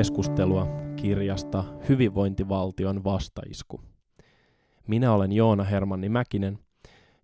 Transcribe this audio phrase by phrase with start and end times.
[0.00, 3.80] keskustelua kirjasta Hyvinvointivaltion vastaisku.
[4.86, 6.58] Minä olen Joona Hermanni Mäkinen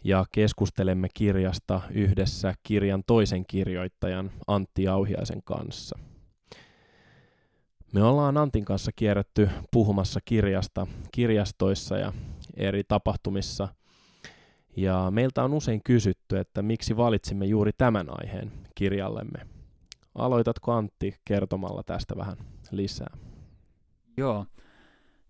[0.05, 5.99] ja keskustelemme kirjasta yhdessä kirjan toisen kirjoittajan Antti Auhiaisen kanssa.
[7.93, 12.13] Me ollaan Antin kanssa kierretty puhumassa kirjasta kirjastoissa ja
[12.57, 13.69] eri tapahtumissa.
[14.77, 19.56] Ja meiltä on usein kysytty, että miksi valitsimme juuri tämän aiheen kirjallemme.
[20.19, 22.37] Aloitatko Antti kertomalla tästä vähän
[22.71, 23.17] lisää?
[24.17, 24.47] Joo.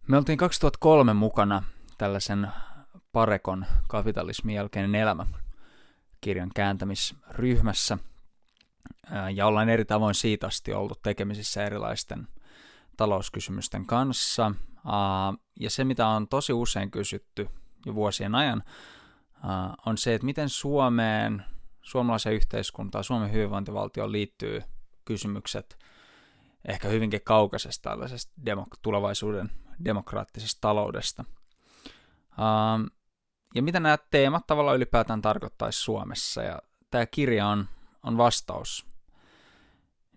[0.08, 1.62] Me oltiin 2003 mukana
[1.98, 2.48] tällaisen
[3.12, 5.26] Parekon kapitalismin jälkeinen elämä
[6.20, 7.98] kirjan kääntämisryhmässä.
[9.34, 12.28] Ja ollaan eri tavoin siitä asti ollut tekemisissä erilaisten
[12.96, 14.52] talouskysymysten kanssa.
[15.60, 17.48] Ja se, mitä on tosi usein kysytty
[17.86, 18.62] jo vuosien ajan,
[19.86, 21.44] on se, että miten Suomeen,
[21.82, 24.62] suomalaisen yhteiskuntaan, Suomen hyvinvointivaltioon liittyy
[25.06, 25.78] kysymykset
[26.68, 29.50] ehkä hyvinkin kaukaisesta tällaisesta demok- tulevaisuuden
[29.84, 31.24] demokraattisesta taloudesta.
[33.54, 36.58] ja mitä nämä teemat tavallaan ylipäätään tarkoittaisi Suomessa, ja
[36.90, 37.68] tämä kirja on,
[38.02, 38.86] on vastaus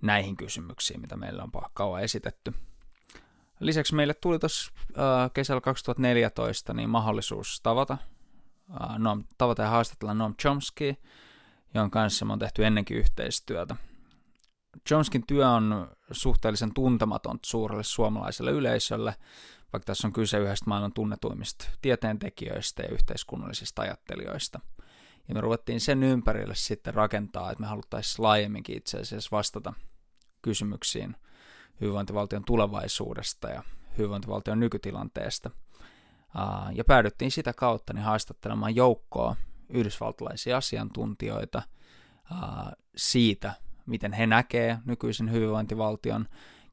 [0.01, 2.53] näihin kysymyksiin, mitä meillä on kauan esitetty.
[3.59, 7.97] Lisäksi meille tuli tuossa äh, kesällä 2014 niin mahdollisuus tavata,
[8.81, 10.95] äh, Noam, tavata ja haastatella Noam Chomsky,
[11.73, 13.75] jonka kanssa me on tehty ennenkin yhteistyötä.
[14.87, 19.15] Chomskin työ on suhteellisen tuntematon suurelle suomalaiselle yleisölle,
[19.73, 24.59] vaikka tässä on kyse yhdestä maailman tunnetuimmista tieteentekijöistä ja yhteiskunnallisista ajattelijoista.
[25.27, 29.73] Ja me ruvettiin sen ympärille sitten rakentaa, että me haluttaisiin laajemminkin itse asiassa vastata
[30.41, 31.15] kysymyksiin–
[31.81, 33.63] hyvinvointivaltion tulevaisuudesta ja
[33.97, 35.51] hyvinvointivaltion nykytilanteesta.
[36.73, 39.35] Ja päädyttiin sitä kautta niin haastattelemaan joukkoa
[39.69, 41.61] yhdysvaltalaisia asiantuntijoita
[42.95, 43.53] siitä,
[43.89, 46.25] miten he näkee nykyisen hyvinvointivaltion,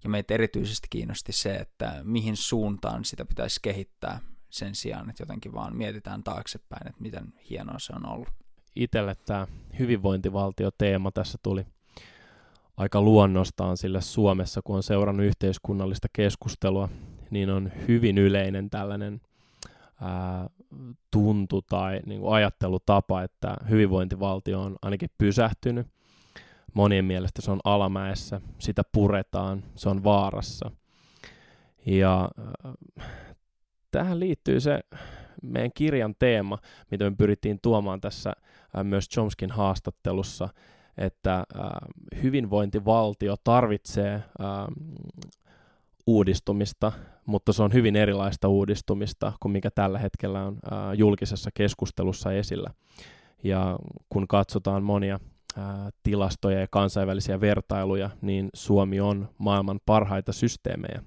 [0.05, 5.53] ja meitä erityisesti kiinnosti se, että mihin suuntaan sitä pitäisi kehittää sen sijaan, että jotenkin
[5.53, 8.29] vaan mietitään taaksepäin, että miten hienoa se on ollut.
[8.77, 9.47] Itelle tämä
[9.79, 11.67] hyvinvointivaltio-teema tässä tuli
[12.77, 16.89] aika luonnostaan, sille Suomessa, kun on seurannut yhteiskunnallista keskustelua,
[17.31, 19.21] niin on hyvin yleinen tällainen
[20.01, 20.51] ää,
[21.11, 25.87] tuntu tai niin kuin ajattelutapa, että hyvinvointivaltio on ainakin pysähtynyt.
[26.77, 30.71] Monien mielestä se on alamäessä, sitä puretaan, se on vaarassa.
[31.87, 32.31] Ja
[32.67, 33.07] äh,
[33.91, 34.81] tähän liittyy se
[35.43, 36.59] meidän kirjan teema,
[36.91, 38.33] mitä me pyrittiin tuomaan tässä
[38.79, 40.49] äh, myös Chomskin haastattelussa,
[40.99, 41.45] että äh,
[42.23, 44.23] hyvinvointivaltio tarvitsee
[46.07, 46.93] uudistumista,
[47.27, 50.59] mutta se on hyvin erilaista uudistumista kuin mikä tällä hetkellä on
[50.95, 52.71] julkisessa keskustelussa esillä.
[53.45, 55.21] Ja kun katsotaan monia
[56.03, 61.03] tilastoja ja kansainvälisiä vertailuja, niin Suomi on maailman parhaita systeemejä.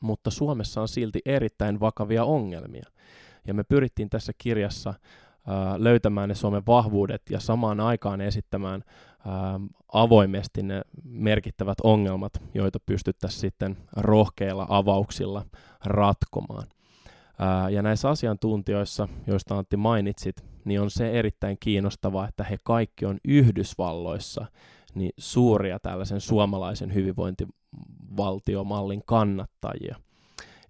[0.00, 2.86] Mutta Suomessa on silti erittäin vakavia ongelmia.
[3.46, 4.94] Ja me pyrittiin tässä kirjassa
[5.76, 8.84] löytämään ne Suomen vahvuudet ja samaan aikaan esittämään
[9.92, 15.44] avoimesti ne merkittävät ongelmat, joita pystyttäisiin sitten rohkeilla avauksilla
[15.84, 16.66] ratkomaan.
[17.70, 23.18] Ja näissä asiantuntijoissa, joista Antti mainitsit, niin on se erittäin kiinnostavaa, että he kaikki on
[23.28, 24.46] Yhdysvalloissa
[24.94, 29.96] niin suuria tällaisen suomalaisen hyvinvointivaltiomallin kannattajia.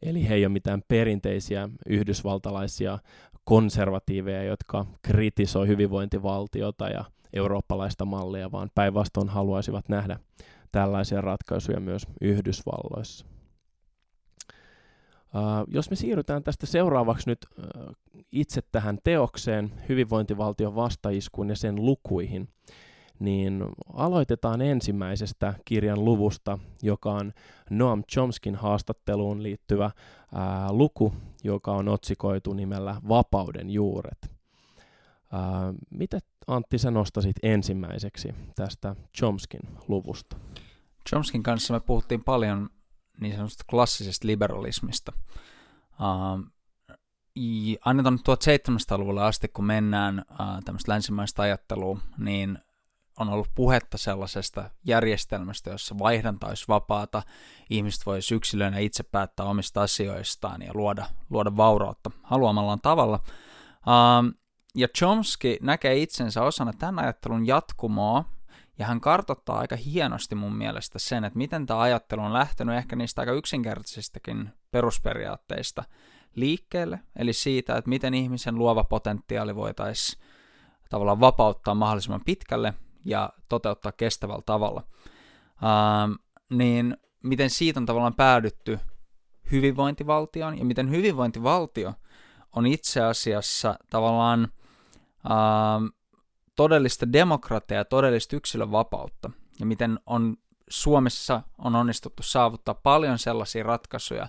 [0.03, 2.99] Eli he ei ole mitään perinteisiä yhdysvaltalaisia
[3.45, 10.19] konservatiiveja, jotka kritisoi hyvinvointivaltiota ja eurooppalaista mallia, vaan päinvastoin haluaisivat nähdä
[10.73, 13.32] tällaisia ratkaisuja myös Yhdysvalloissa.
[15.35, 17.97] Uh, jos me siirrytään tästä seuraavaksi nyt uh,
[18.33, 22.49] itse tähän teokseen, hyvinvointivaltion vastaiskuun ja sen lukuihin,
[23.19, 27.33] niin aloitetaan ensimmäisestä kirjan luvusta, joka on
[27.71, 29.91] Noam Chomskin haastatteluun liittyvä
[30.35, 34.19] ää, luku, joka on otsikoitu nimellä Vapauden juuret.
[35.33, 40.37] Ää, mitä Antti sä nostasit ensimmäiseksi tästä Chomskin luvusta?
[41.09, 42.71] Chomskin kanssa me puhuttiin paljon
[43.21, 45.13] niin sanotusta klassisesta liberalismista.
[45.93, 46.53] Uh,
[47.85, 48.21] tuonne
[48.73, 52.59] 1700-luvulle asti, kun mennään uh, tämmöistä länsimaista ajattelua, niin
[53.19, 57.23] on ollut puhetta sellaisesta järjestelmästä, jossa vaihdanta olisi vapaata,
[57.71, 63.21] ihmiset voisi yksilöinä itse päättää omista asioistaan ja luoda, luoda vaurautta haluamallaan tavalla.
[63.87, 64.43] Uh,
[64.75, 68.25] ja Chomsky näkee itsensä osana tämän ajattelun jatkumoa,
[68.79, 72.97] ja hän kartoittaa aika hienosti mun mielestä sen, että miten tämä ajattelu on lähtenyt ehkä
[72.97, 75.85] niistä aika yksinkertaisistakin perusperiaatteista
[76.35, 80.23] liikkeelle, eli siitä, että miten ihmisen luova potentiaali voitaisiin
[80.91, 82.75] tavallaan vapauttaa mahdollisimman pitkälle
[83.05, 84.83] ja toteuttaa kestävällä tavalla.
[85.65, 86.13] Ähm,
[86.51, 88.79] niin miten siitä on tavallaan päädytty
[89.53, 91.95] hyvinvointivaltioon ja miten hyvinvointivaltio
[92.57, 94.49] on itse asiassa tavallaan
[95.25, 96.02] äh,
[96.63, 99.31] todellista demokratiaa ja todellista yksilön vapautta
[99.61, 100.37] ja miten on
[100.69, 104.29] Suomessa on onnistuttu saavuttaa paljon sellaisia ratkaisuja,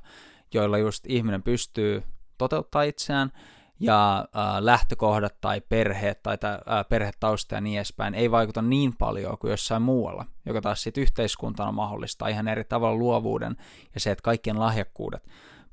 [0.54, 2.04] joilla just ihminen pystyy
[2.38, 3.32] toteuttaa itseään
[3.80, 9.38] ja äh, lähtökohdat tai perheet tai äh, perhetausta ja niin edespäin ei vaikuta niin paljon
[9.38, 13.56] kuin jossain muualla, joka taas sitten yhteiskuntana mahdollistaa ihan eri tavalla luovuuden
[13.94, 15.24] ja se, että kaikkien lahjakkuudet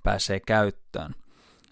[0.02, 1.14] pääsee käyttöön.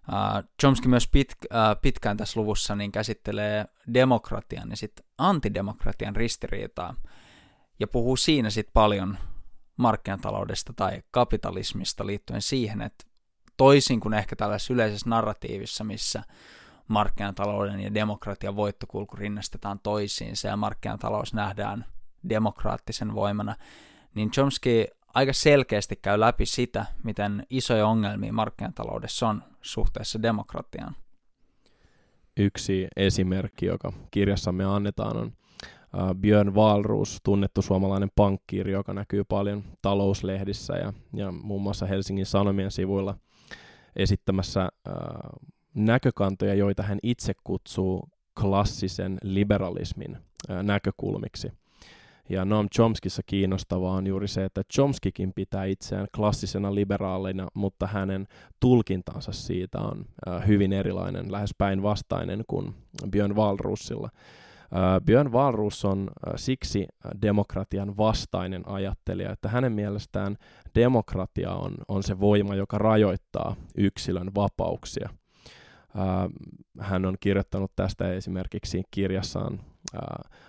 [0.08, 6.94] Uh, Chomsky myös pit, uh, pitkään tässä luvussa niin käsittelee demokratian ja sitten antidemokratian ristiriitaa
[7.80, 9.18] ja puhuu siinä sitten paljon
[9.76, 13.04] markkinataloudesta tai kapitalismista liittyen siihen, että
[13.56, 16.22] toisin kuin ehkä tällaisessa yleisessä narratiivissa, missä
[16.88, 21.84] markkinatalouden ja demokratian voittokulku rinnastetaan toisiinsa ja markkinatalous nähdään
[22.28, 23.56] demokraattisen voimana,
[24.14, 24.86] niin Chomsky
[25.18, 30.96] aika selkeästi käy läpi sitä, miten isoja ongelmia markkinataloudessa on suhteessa demokratiaan.
[32.36, 35.32] Yksi esimerkki, joka kirjassamme annetaan, on
[36.14, 42.70] Björn Wahlroos, tunnettu suomalainen pankkiiri, joka näkyy paljon talouslehdissä ja, ja muun muassa Helsingin Sanomien
[42.70, 43.14] sivuilla
[43.96, 44.94] esittämässä äh,
[45.74, 48.08] näkökantoja, joita hän itse kutsuu
[48.40, 50.16] klassisen liberalismin
[50.50, 51.52] äh, näkökulmiksi.
[52.28, 58.26] Ja Noam Chomskissa kiinnostavaa on juuri se, että Chomskikin pitää itseään klassisena liberaalina, mutta hänen
[58.60, 60.04] tulkintansa siitä on
[60.46, 62.74] hyvin erilainen, lähes päinvastainen kuin
[63.10, 64.10] Björn Wahlroosilla.
[64.76, 66.86] Äh, Björn Wahlroos on siksi
[67.22, 70.36] demokratian vastainen ajattelija, että hänen mielestään
[70.74, 75.08] demokratia on, on se voima, joka rajoittaa yksilön vapauksia.
[76.80, 79.60] Hän on kirjoittanut tästä esimerkiksi kirjassaan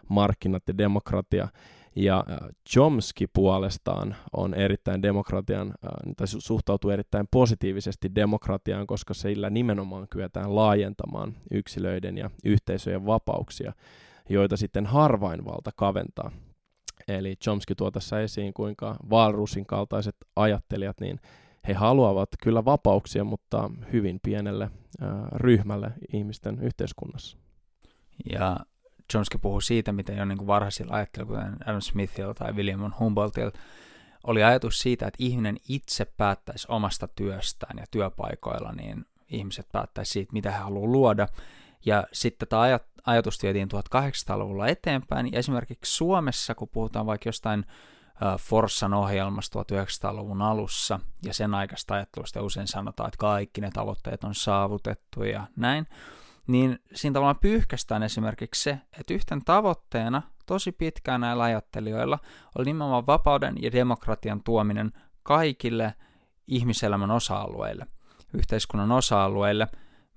[0.09, 1.47] Markkinat ja demokratia,
[1.95, 2.25] ja
[2.69, 5.73] Chomsky puolestaan on erittäin demokratian,
[6.17, 13.73] tai suhtautuu erittäin positiivisesti demokratiaan, koska sillä nimenomaan kyetään laajentamaan yksilöiden ja yhteisöjen vapauksia,
[14.29, 16.31] joita sitten harvainvalta kaventaa.
[17.07, 21.19] Eli Chomsky tuo tässä esiin, kuinka Walrusin kaltaiset ajattelijat, niin
[21.67, 27.37] he haluavat kyllä vapauksia, mutta hyvin pienelle äh, ryhmälle ihmisten yhteiskunnassa.
[28.31, 28.57] Ja
[29.11, 33.51] Chomsky puhuu siitä, miten jo niin varhaisilla ajattelijoilla, kuten Adam Smithilla tai William Humboldtilla,
[34.23, 40.33] oli ajatus siitä, että ihminen itse päättäisi omasta työstään ja työpaikoilla, niin ihmiset päättäisi siitä,
[40.33, 41.27] mitä he haluaa luoda.
[41.85, 45.31] Ja sitten tämä ajat, ajatus vietiin 1800-luvulla eteenpäin.
[45.31, 47.65] Ja esimerkiksi Suomessa, kun puhutaan vaikka jostain
[48.39, 54.35] Forssan ohjelmasta 1900-luvun alussa ja sen aikaista ajattelusta usein sanotaan, että kaikki ne tavoitteet on
[54.35, 55.87] saavutettu ja näin,
[56.49, 62.19] niin siinä tavallaan pyyhkästään esimerkiksi se, että yhten tavoitteena tosi pitkään näillä ajattelijoilla
[62.57, 64.91] oli nimenomaan vapauden ja demokratian tuominen
[65.23, 65.93] kaikille
[66.47, 67.87] ihmiselämän osa-alueille,
[68.33, 69.67] yhteiskunnan osa-alueille,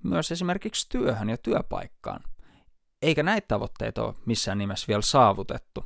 [0.03, 2.23] myös esimerkiksi työhön ja työpaikkaan.
[3.01, 5.85] Eikä näitä tavoitteita ole missään nimessä vielä saavutettu.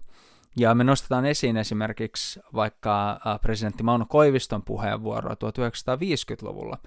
[0.57, 6.77] Ja me nostetaan esiin esimerkiksi vaikka presidentti Mauno Koiviston puheenvuoroa 1950-luvulla,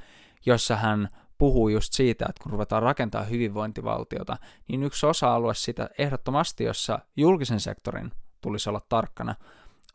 [0.46, 1.08] jossa hän
[1.40, 4.36] puhuu just siitä, että kun ruvetaan rakentaa hyvinvointivaltiota,
[4.68, 9.34] niin yksi osa-alue sitä ehdottomasti, jossa julkisen sektorin tulisi olla tarkkana,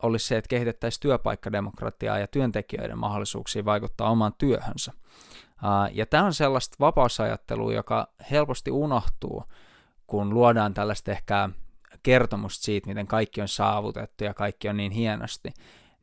[0.02, 4.92] olisi se, että kehitettäisiin työpaikkademokratiaa ja työntekijöiden mahdollisuuksia vaikuttaa omaan työhönsä.
[5.92, 9.44] Ja tämä on sellaista vapausajattelua, joka helposti unohtuu,
[10.06, 11.48] kun luodaan tällaista ehkä
[12.02, 15.52] kertomusta siitä, miten kaikki on saavutettu ja kaikki on niin hienosti,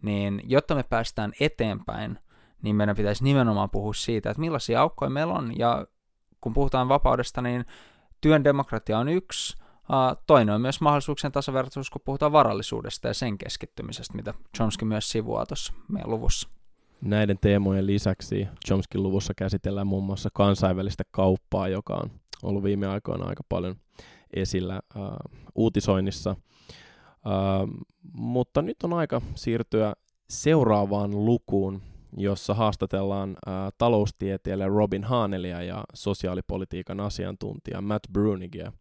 [0.01, 2.19] niin jotta me päästään eteenpäin,
[2.63, 5.87] niin meidän pitäisi nimenomaan puhua siitä, että millaisia aukkoja meillä on, ja
[6.41, 7.65] kun puhutaan vapaudesta, niin
[8.21, 9.57] työn demokratia on yksi,
[10.27, 15.45] toinen on myös mahdollisuuksien tasavertaisuus, kun puhutaan varallisuudesta ja sen keskittymisestä, mitä Chomsky myös sivuaa
[15.45, 16.49] tuossa meidän luvussa.
[17.01, 22.11] Näiden teemojen lisäksi Chomskin luvussa käsitellään muun muassa kansainvälistä kauppaa, joka on
[22.43, 23.75] ollut viime aikoina aika paljon
[24.33, 25.01] esillä äh,
[25.55, 26.29] uutisoinnissa.
[26.29, 29.93] Äh, mutta nyt on aika siirtyä
[30.29, 31.81] seuraavaan lukuun,
[32.17, 38.71] jossa haastatellaan äh, taloustieteilijä Robin Haanelia ja sosiaalipolitiikan asiantuntija Matt Brunigia.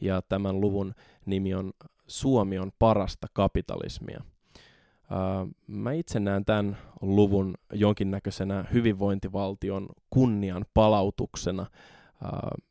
[0.00, 0.94] Ja tämän luvun
[1.26, 1.72] nimi on
[2.06, 4.22] Suomi on parasta kapitalismia.
[4.22, 11.66] Uh, mä itse näen tämän luvun jonkinnäköisenä hyvinvointivaltion kunnian palautuksena–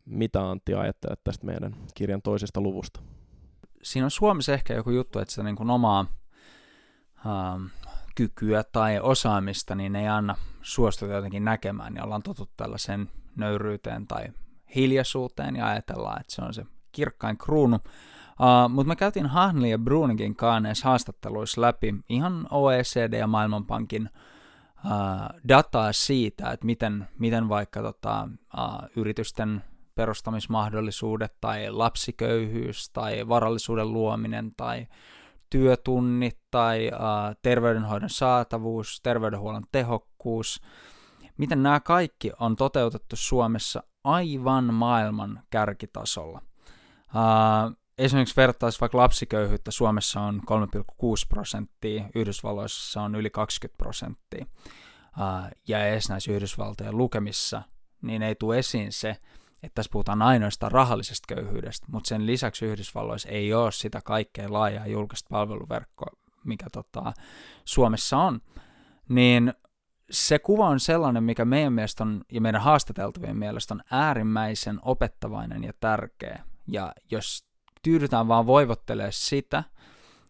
[0.06, 3.00] mitä Antti ajattelet tästä meidän kirjan toisesta luvusta?
[3.84, 6.06] Siinä on Suomessa ehkä joku juttu, että se niin kuin omaa
[7.26, 7.66] ähm,
[8.20, 14.28] kykyä tai osaamista niin ei anna suostuta jotenkin näkemään, niin ollaan totut tällaiseen nöyryyteen tai
[14.76, 17.76] hiljaisuuteen ja ajatellaan, että se on se kirkkain kruunu.
[17.76, 24.10] Uh, Mutta me käytiin Hanli ja Brunikin kanssa haastatteluissa läpi ihan OECD ja Maailmanpankin
[24.86, 24.92] uh,
[25.48, 29.64] dataa siitä, että miten, miten vaikka tota, uh, yritysten
[29.96, 34.88] perustamismahdollisuudet tai lapsiköyhyys tai varallisuuden luominen tai
[35.50, 40.62] työtunnit tai uh, terveydenhoidon saatavuus, terveydenhuollon tehokkuus,
[41.38, 46.42] miten nämä kaikki on toteutettu Suomessa aivan maailman kärkitasolla.
[47.02, 50.86] Uh, esimerkiksi vertaisi vaikka lapsiköyhyyttä, Suomessa on 3,6
[51.30, 54.46] prosenttia, Yhdysvalloissa on yli 20 prosenttia.
[55.18, 57.62] Uh, ja edes näissä Yhdysvaltojen lukemissa,
[58.02, 59.18] niin ei tule esiin se,
[59.64, 64.88] että tässä puhutaan ainoastaan rahallisesta köyhyydestä, mutta sen lisäksi Yhdysvalloissa ei ole sitä kaikkein laajaa
[64.88, 66.12] julkista palveluverkkoa,
[66.46, 67.14] mikä tota,
[67.66, 68.42] Suomessa on.
[69.10, 69.54] Niin
[70.12, 75.64] se kuva on sellainen, mikä meidän mielestä on, ja meidän haastateltavien mielestä on äärimmäisen opettavainen
[75.64, 76.44] ja tärkeä.
[76.68, 77.46] Ja jos
[77.82, 79.64] tyydytään vaan voivottelemaan sitä,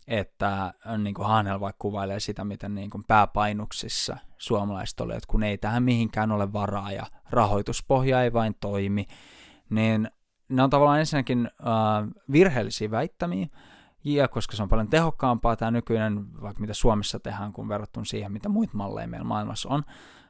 [0.09, 5.27] että äh, niin kuin Hanel vaikka kuvailee sitä, miten niin kuin pääpainuksissa suomalaiset oli, että
[5.27, 9.07] kun ei tähän mihinkään ole varaa ja rahoituspohja ei vain toimi,
[9.69, 10.11] niin
[10.49, 13.47] ne on tavallaan ensinnäkin äh, virheellisiä väittämiä,
[14.03, 18.31] ja koska se on paljon tehokkaampaa tämä nykyinen, vaikka mitä Suomessa tehdään, kun verrattuna siihen,
[18.31, 19.83] mitä muita malleja meillä maailmassa on.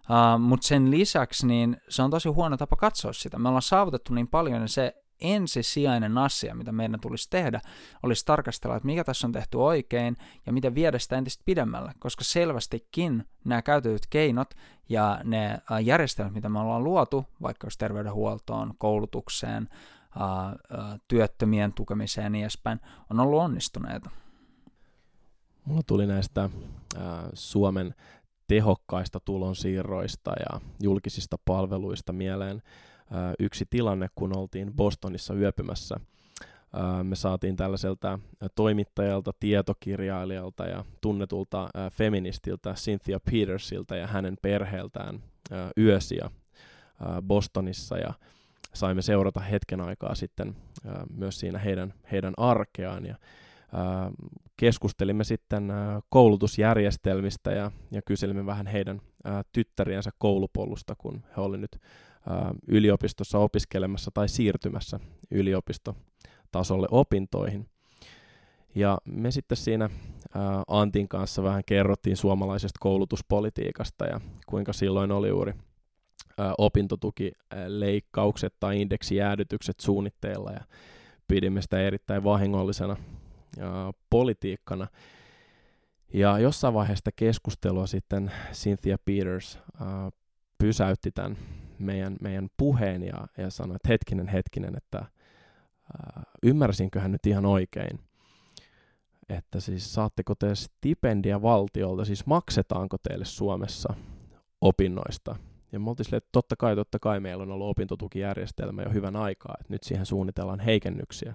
[0.09, 3.39] Uh, Mutta sen lisäksi niin se on tosi huono tapa katsoa sitä.
[3.39, 7.61] Me ollaan saavutettu niin paljon, ja se ensisijainen asia, mitä meidän tulisi tehdä,
[8.03, 12.23] olisi tarkastella, että mikä tässä on tehty oikein ja miten viedä sitä entistä pidemmälle, koska
[12.23, 14.53] selvästikin nämä käytetyt keinot
[14.89, 19.69] ja ne järjestelmät, mitä me ollaan luotu, vaikka jos terveydenhuoltoon, koulutukseen,
[21.07, 24.09] työttömien tukemiseen ja niin edespäin, on ollut onnistuneita.
[25.65, 26.49] Mulla tuli näistä
[27.33, 27.95] Suomen
[28.47, 32.61] tehokkaista tulonsiirroista ja julkisista palveluista mieleen
[33.39, 35.99] yksi tilanne, kun oltiin Bostonissa yöpymässä.
[37.03, 38.19] Me saatiin tällaiselta
[38.55, 45.23] toimittajalta, tietokirjailijalta ja tunnetulta feministiltä Cynthia Petersilta ja hänen perheeltään
[45.77, 46.29] yösiä
[47.21, 48.13] Bostonissa ja
[48.73, 50.55] saimme seurata hetken aikaa sitten
[51.13, 53.15] myös siinä heidän, heidän arkeaan ja
[54.57, 55.73] keskustelimme sitten
[56.09, 59.01] koulutusjärjestelmistä ja, ja kyselimme vähän heidän
[59.51, 61.81] tyttäriensä koulupolusta, kun he olivat nyt
[62.67, 64.99] yliopistossa opiskelemassa tai siirtymässä
[65.31, 67.69] yliopistotasolle opintoihin.
[68.75, 69.89] Ja me sitten siinä
[70.67, 75.53] Antin kanssa vähän kerrottiin suomalaisesta koulutuspolitiikasta ja kuinka silloin oli juuri
[76.57, 80.61] opintotukileikkaukset tai indeksijäädytykset suunnitteilla ja
[81.27, 82.97] pidimme sitä erittäin vahingollisena
[84.09, 84.87] politiikkana.
[86.13, 89.59] Ja jossain vaiheessa keskustelua sitten Cynthia Peters
[90.57, 91.37] pysäytti tämän
[91.79, 97.99] meidän, meidän puheen ja, ja sanoi, että hetkinen, hetkinen, että äh, ymmärsinköhän nyt ihan oikein,
[99.29, 103.93] että siis saatteko te stipendia valtiolta, siis maksetaanko teille Suomessa
[104.61, 105.35] opinnoista?
[105.71, 109.15] Ja me oltiin silleen, että totta kai, totta kai meillä on ollut opintotukijärjestelmä jo hyvän
[109.15, 111.33] aikaa, että nyt siihen suunnitellaan heikennyksiä.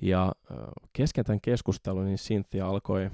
[0.00, 0.32] Ja
[0.92, 3.10] kesken tämän keskustelun niin Cynthia alkoi,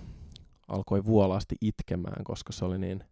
[0.68, 3.04] alkoi vuolaasti itkemään, koska se oli niin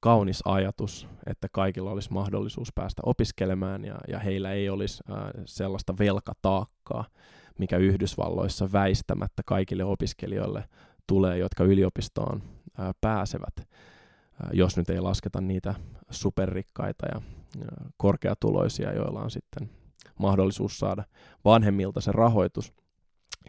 [0.00, 5.02] kaunis ajatus, että kaikilla olisi mahdollisuus päästä opiskelemaan ja, ja heillä ei olisi
[5.44, 7.04] sellaista velkataakkaa,
[7.58, 10.68] mikä Yhdysvalloissa väistämättä kaikille opiskelijoille
[11.06, 12.42] tulee, jotka yliopistoon
[13.00, 13.68] pääsevät,
[14.52, 15.74] jos nyt ei lasketa niitä
[16.10, 17.20] superrikkaita ja
[17.96, 19.70] korkeatuloisia, joilla on sitten
[20.18, 21.04] mahdollisuus saada
[21.44, 22.72] vanhemmilta se rahoitus,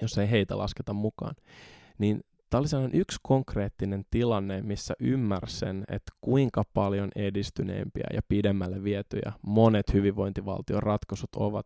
[0.02, 1.36] jos ei heitä lasketa mukaan.
[1.98, 8.84] Niin Tämä oli sellainen yksi konkreettinen tilanne, missä ymmärsen, että kuinka paljon edistyneempiä ja pidemmälle
[8.84, 11.66] vietyjä monet hyvinvointivaltion ratkaisut ovat,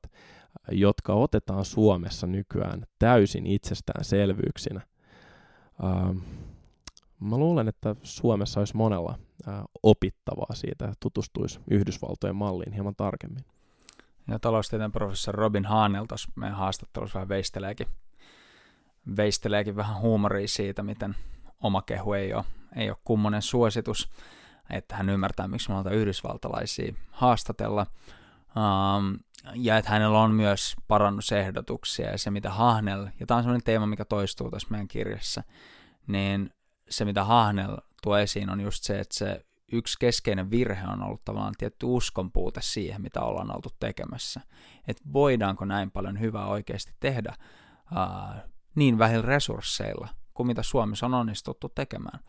[0.72, 4.82] jotka otetaan Suomessa nykyään täysin itsestäänselvyyksinä.
[5.84, 6.22] Uh,
[7.20, 9.16] mä luulen, että Suomessa olisi monella
[9.48, 13.46] uh, opittavaa siitä, että tutustuisi Yhdysvaltojen malliin hieman tarkemmin.
[14.28, 17.88] Ja taloustieteen professori Robin Haanel tuossa meidän haastattelussa vähän veisteleekin
[19.18, 21.16] veisteleekin vähän huumoria siitä, miten
[21.64, 22.44] oma kehu ei ole,
[22.76, 24.10] ei ole kummonen suositus,
[24.70, 27.86] että hän ymmärtää, miksi me yhdysvaltalaisia haastatella.
[28.56, 29.20] Um,
[29.56, 33.86] ja että hänellä on myös parannusehdotuksia ja se, mitä Hahnel, ja tämä on sellainen teema,
[33.86, 35.44] mikä toistuu tässä meidän kirjassa,
[36.08, 36.54] niin
[36.90, 41.26] se, mitä Hahnel tuo esiin, on just se, että se yksi keskeinen virhe on ollut
[41.26, 44.42] tavallaan tietty uskon puute siihen, mitä ollaan oltu tekemässä.
[44.88, 47.36] Että voidaanko näin paljon hyvää oikeasti tehdä
[47.92, 52.20] uh, niin vähillä resursseilla kuin mitä Suomessa on onnistuttu tekemään.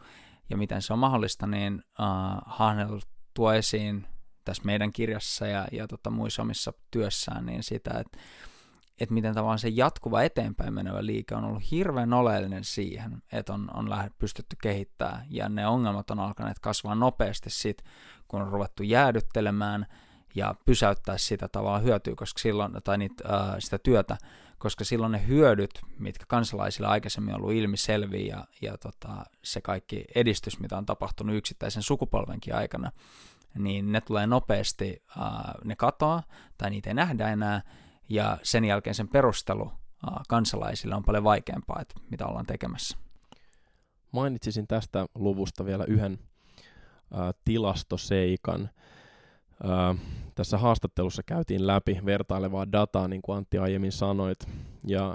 [0.50, 3.00] Ja miten se on mahdollista, niin uh, Hanel
[3.34, 4.06] tuo esiin
[4.44, 8.18] tässä meidän kirjassa ja, ja tota, muissa omissa työssään niin sitä, että
[9.00, 13.70] että miten tavallaan se jatkuva eteenpäin menevä liike on ollut hirveän oleellinen siihen, että on,
[13.74, 17.84] on pystytty kehittämään, ja ne ongelmat on alkaneet kasvaa nopeasti sit,
[18.28, 19.86] kun on ruvettu jäädyttelemään
[20.34, 24.16] ja pysäyttää sitä tavallaan hyötyä, koska silloin, tai niitä, ää, sitä työtä,
[24.62, 30.04] koska silloin ne hyödyt, mitkä kansalaisilla aikaisemmin on ollut ilmiselviä ja, ja tota, se kaikki
[30.14, 32.92] edistys, mitä on tapahtunut yksittäisen sukupolvenkin aikana,
[33.58, 36.22] niin ne tulee nopeasti, ää, ne katoaa
[36.58, 37.62] tai niitä ei nähdä enää,
[38.08, 39.72] ja sen jälkeen sen perustelu
[40.28, 42.98] kansalaisille on paljon vaikeampaa, että mitä ollaan tekemässä.
[44.12, 48.70] Mainitsisin tästä luvusta vielä yhden ä, tilastoseikan.
[49.64, 49.94] Ä,
[50.34, 54.38] tässä haastattelussa käytiin läpi vertailevaa dataa, niin kuin Antti aiemmin sanoit,
[54.86, 55.14] ja ä,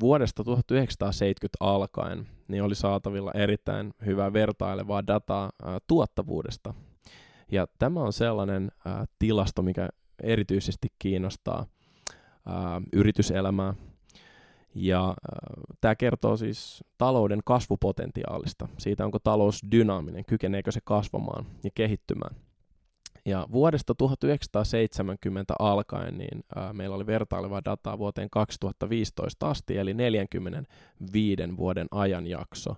[0.00, 6.74] vuodesta 1970 alkaen niin oli saatavilla erittäin hyvää vertailevaa dataa ä, tuottavuudesta.
[7.52, 9.88] Ja tämä on sellainen ä, tilasto, mikä
[10.22, 11.66] erityisesti kiinnostaa–
[12.46, 13.74] ää, yrityselämää.
[14.74, 15.14] Ja äh,
[15.80, 22.36] tämä kertoo siis talouden kasvupotentiaalista, siitä onko talous dynaaminen, kykeneekö se kasvamaan ja kehittymään.
[23.30, 31.42] Ja vuodesta 1970 alkaen niin ää, meillä oli vertailevaa dataa vuoteen 2015 asti, eli 45
[31.56, 32.76] vuoden ajanjakso.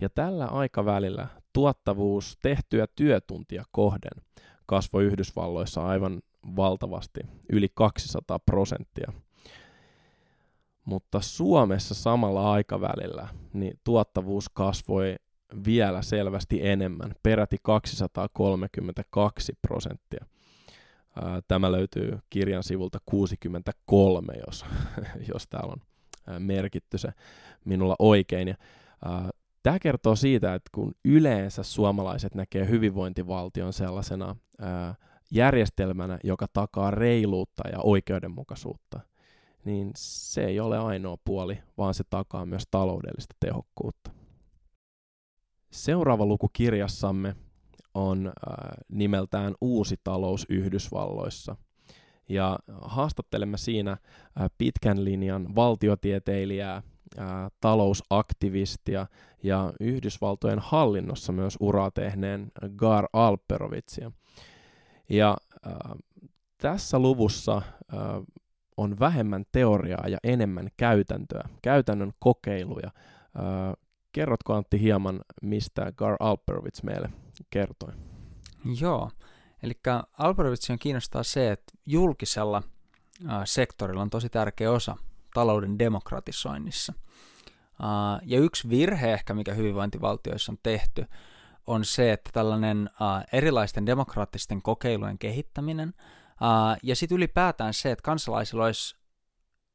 [0.00, 4.22] Ja tällä aikavälillä tuottavuus tehtyä työtuntia kohden
[4.66, 6.22] kasvoi Yhdysvalloissa aivan
[6.56, 7.20] valtavasti,
[7.52, 9.12] yli 200 prosenttia.
[10.84, 15.16] Mutta Suomessa samalla aikavälillä niin tuottavuus kasvoi
[15.66, 20.24] vielä selvästi enemmän, peräti 232 prosenttia.
[21.48, 24.64] Tämä löytyy kirjan sivulta 63, jos,
[25.32, 25.80] jos täällä on
[26.38, 27.08] merkitty se
[27.64, 28.48] minulla oikein.
[28.48, 28.54] Ja,
[29.64, 34.94] Tämä kertoo siitä, että kun yleensä suomalaiset näkee hyvinvointivaltion sellaisena ää,
[35.30, 39.00] järjestelmänä, joka takaa reiluutta ja oikeudenmukaisuutta,
[39.64, 44.10] niin se ei ole ainoa puoli, vaan se takaa myös taloudellista tehokkuutta.
[45.74, 47.36] Seuraava luku kirjassamme
[47.94, 48.34] on äh,
[48.88, 51.56] nimeltään Uusi talous Yhdysvalloissa.
[52.28, 57.24] Ja haastattelemme siinä äh, pitkän linjan valtiotieteilijää, äh,
[57.60, 59.06] talousaktivistia
[59.42, 64.12] ja Yhdysvaltojen hallinnossa myös uraa tehneen Gar Alperovitsia.
[65.08, 65.72] Ja äh,
[66.58, 67.62] tässä luvussa äh,
[68.76, 72.90] on vähemmän teoriaa ja enemmän käytäntöä, käytännön kokeiluja.
[73.36, 73.83] Äh,
[74.14, 77.10] kerrotko Antti hieman, mistä Gar Alperovits meille
[77.50, 77.92] kertoi?
[78.80, 79.10] Joo,
[79.62, 79.72] eli
[80.18, 82.62] Alperovitsin kiinnostaa se, että julkisella
[83.44, 84.96] sektorilla on tosi tärkeä osa
[85.34, 86.92] talouden demokratisoinnissa.
[88.22, 91.06] Ja yksi virhe ehkä, mikä hyvinvointivaltioissa on tehty,
[91.66, 92.90] on se, että tällainen
[93.32, 95.94] erilaisten demokraattisten kokeilujen kehittäminen
[96.82, 98.96] ja sitten ylipäätään se, että kansalaisilla olisi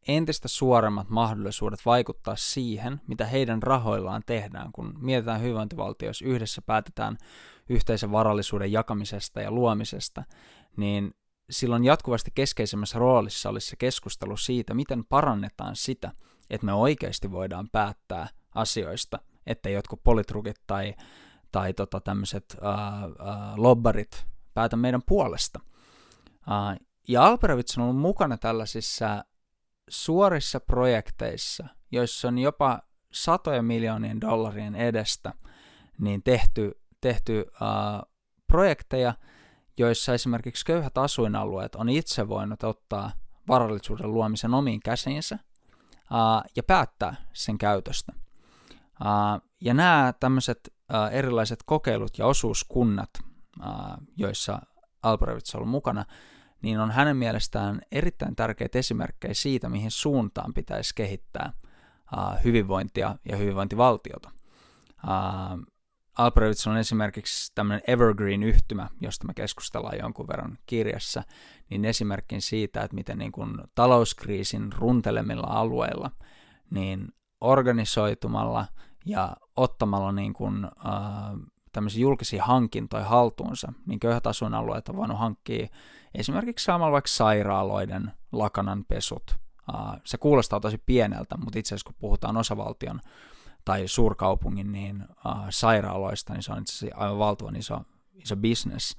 [0.08, 7.18] entistä suoremmat mahdollisuudet vaikuttaa siihen, mitä heidän rahoillaan tehdään, kun mietitään hyvinvointivaltioissa yhdessä päätetään
[7.70, 10.24] yhteisen varallisuuden jakamisesta ja luomisesta,
[10.78, 11.12] niin
[11.50, 16.12] silloin jatkuvasti keskeisemmässä roolissa olisi se keskustelu siitä, miten parannetaan sitä,
[16.50, 20.94] että me oikeasti voidaan päättää asioista, että jotkut politrukit tai
[21.52, 22.58] tai tota, tämmöiset
[23.58, 25.60] lobbarit päätä meidän puolesta.
[26.48, 29.26] Uh, ja Alperovits on ollut mukana tällaisissa
[29.90, 32.80] suorissa projekteissa, joissa on jopa
[33.12, 35.34] satoja miljoonien dollarien edestä
[36.00, 36.72] niin tehty,
[37.02, 38.12] tehty uh,
[38.48, 39.14] projekteja,
[39.78, 43.12] joissa esimerkiksi köyhät asuinalueet on itse voinut ottaa
[43.48, 45.40] varallisuuden luomisen omiin käsiinsä
[46.12, 48.14] uh, ja päättää sen käytöstä.
[49.02, 53.10] Uh, ja nämä tämmöiset uh, erilaiset kokeilut ja osuuskunnat,
[53.60, 54.62] uh, joissa
[55.04, 56.06] Alperovits on ollut mukana,
[56.62, 61.54] niin on hänen mielestään erittäin tärkeitä esimerkkejä siitä, mihin suuntaan pitäisi kehittää
[62.18, 64.32] uh, hyvinvointia ja hyvinvointivaltiota.
[65.04, 65.64] Uh,
[66.20, 71.24] Alperovits on esimerkiksi tämmöinen Evergreen-yhtymä, josta me keskustellaan jonkun verran kirjassa,
[71.70, 76.12] niin esimerkkin siitä, että miten niin kuin talouskriisin runtelemilla alueilla,
[76.72, 77.08] niin
[77.42, 78.66] organisoitumalla
[79.06, 80.72] ja ottamalla niin kuin, äh,
[81.72, 85.68] tämmöisiä julkisia hankintoja haltuunsa, niin köyhät asuinalueet on voinut hankkia
[86.16, 89.36] esimerkiksi saamalla vaikka sairaaloiden lakanan pesut.
[89.74, 93.00] Äh, se kuulostaa tosi pieneltä, mutta itse asiassa kun puhutaan osavaltion
[93.66, 95.06] tai suurkaupungin niin
[95.50, 97.82] sairaaloista, niin se on itse asiassa aivan valtavan iso,
[98.16, 98.96] iso business.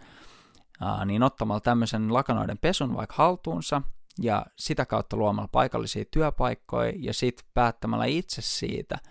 [0.83, 3.83] Äh, niin ottamalla tämmöisen lakanoiden pesun vaikka haltuunsa
[4.19, 8.99] ja sitä kautta luomalla paikallisia työpaikkoja ja sitten päättämällä itse siitä–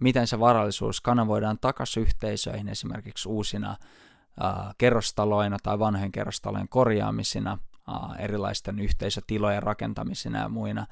[0.00, 3.76] miten se varallisuus kanavoidaan takaisin yhteisöihin esimerkiksi uusina
[4.78, 7.58] kerrostaloina tai vanhojen kerrostalojen korjaamisina,
[8.18, 10.86] erilaisten yhteisötilojen rakentamisina ja muina,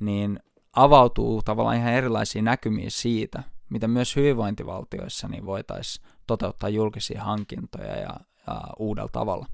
[0.00, 0.40] niin
[0.72, 8.20] avautuu tavallaan ihan erilaisia näkymiä siitä, mitä myös hyvinvointivaltioissa niin voitaisiin toteuttaa julkisia hankintoja ja,
[8.46, 9.46] ja uudella tavalla.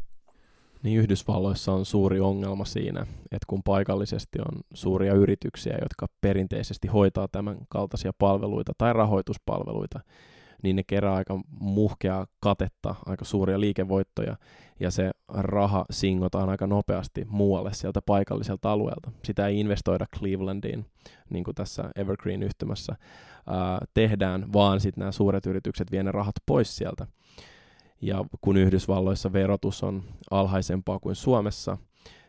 [0.83, 7.29] Niin Yhdysvalloissa on suuri ongelma siinä, että kun paikallisesti on suuria yrityksiä, jotka perinteisesti hoitaa
[7.29, 10.01] tämän kaltaisia palveluita tai rahoituspalveluita,
[10.62, 14.37] niin ne kerää aika muhkea katetta, aika suuria liikevoittoja,
[14.81, 19.11] ja se raha singotaan aika nopeasti muualle sieltä paikalliselta alueelta.
[19.25, 20.87] Sitä ei investoida Clevelandiin,
[21.31, 22.97] niin kuin tässä Evergreen-yhtymässä
[23.47, 27.07] ää, tehdään, vaan sitten nämä suuret yritykset vie ne rahat pois sieltä.
[28.02, 31.78] Ja kun Yhdysvalloissa verotus on alhaisempaa kuin Suomessa,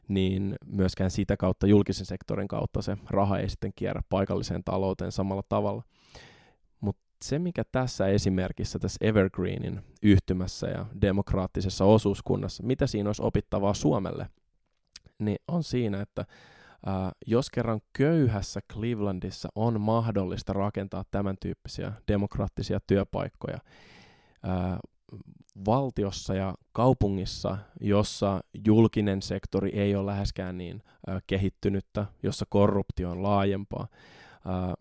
[0.07, 5.43] niin myöskään sitä kautta julkisen sektorin kautta se raha ei sitten kierrä paikalliseen talouteen samalla
[5.49, 5.83] tavalla.
[6.79, 13.73] Mutta se, mikä tässä esimerkissä, tässä Evergreenin yhtymässä ja demokraattisessa osuuskunnassa, mitä siinä olisi opittavaa
[13.73, 14.29] Suomelle,
[15.19, 16.25] niin on siinä, että
[16.85, 23.57] ää, jos kerran köyhässä Clevelandissa on mahdollista rakentaa tämän tyyppisiä demokraattisia työpaikkoja,
[24.43, 24.79] ää,
[25.65, 33.23] valtiossa ja kaupungissa, jossa julkinen sektori ei ole läheskään niin ä, kehittynyttä, jossa korruptio on
[33.23, 33.87] laajempaa,
[34.47, 34.73] ä,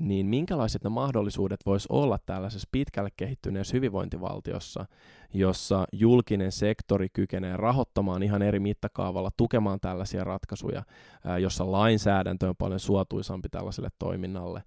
[0.00, 4.86] niin minkälaiset ne mahdollisuudet voisi olla tällaisessa pitkälle kehittyneessä hyvinvointivaltiossa,
[5.34, 10.82] jossa julkinen sektori kykenee rahoittamaan ihan eri mittakaavalla, tukemaan tällaisia ratkaisuja,
[11.24, 14.62] ää, jossa lainsäädäntö on paljon suotuisampi tällaiselle toiminnalle.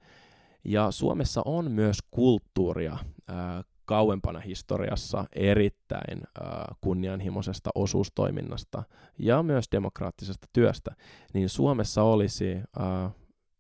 [0.63, 6.48] Ja Suomessa on myös kulttuuria ää, kauempana historiassa erittäin äh,
[6.82, 8.84] kunnianhimoisesta osuustoiminnasta
[9.19, 10.95] ja myös demokraattisesta työstä,
[11.34, 12.45] niin Suomessa olisi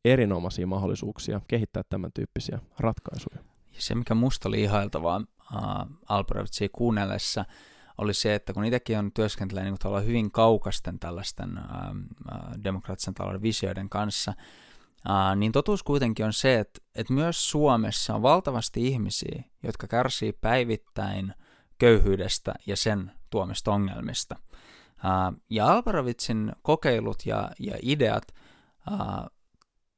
[0.05, 3.37] erinomaisia mahdollisuuksia kehittää tämän tyyppisiä ratkaisuja.
[3.75, 5.21] Ja se, mikä musta oli ihailtavaa
[5.55, 7.45] äh, kuunnellessa,
[7.97, 11.59] oli se, että kun itsekin on työskentelee niin hyvin kaukasten tällaisten
[12.63, 14.33] demokraattisen talouden visioiden kanssa,
[15.35, 21.33] Niin totuus kuitenkin on se, että, että myös Suomessa on valtavasti ihmisiä, jotka kärsii päivittäin
[21.77, 24.35] köyhyydestä ja sen tuomista ongelmista.
[25.49, 28.23] Ja Alvarovitsin kokeilut ja, ja ideat
[28.91, 29.29] uh,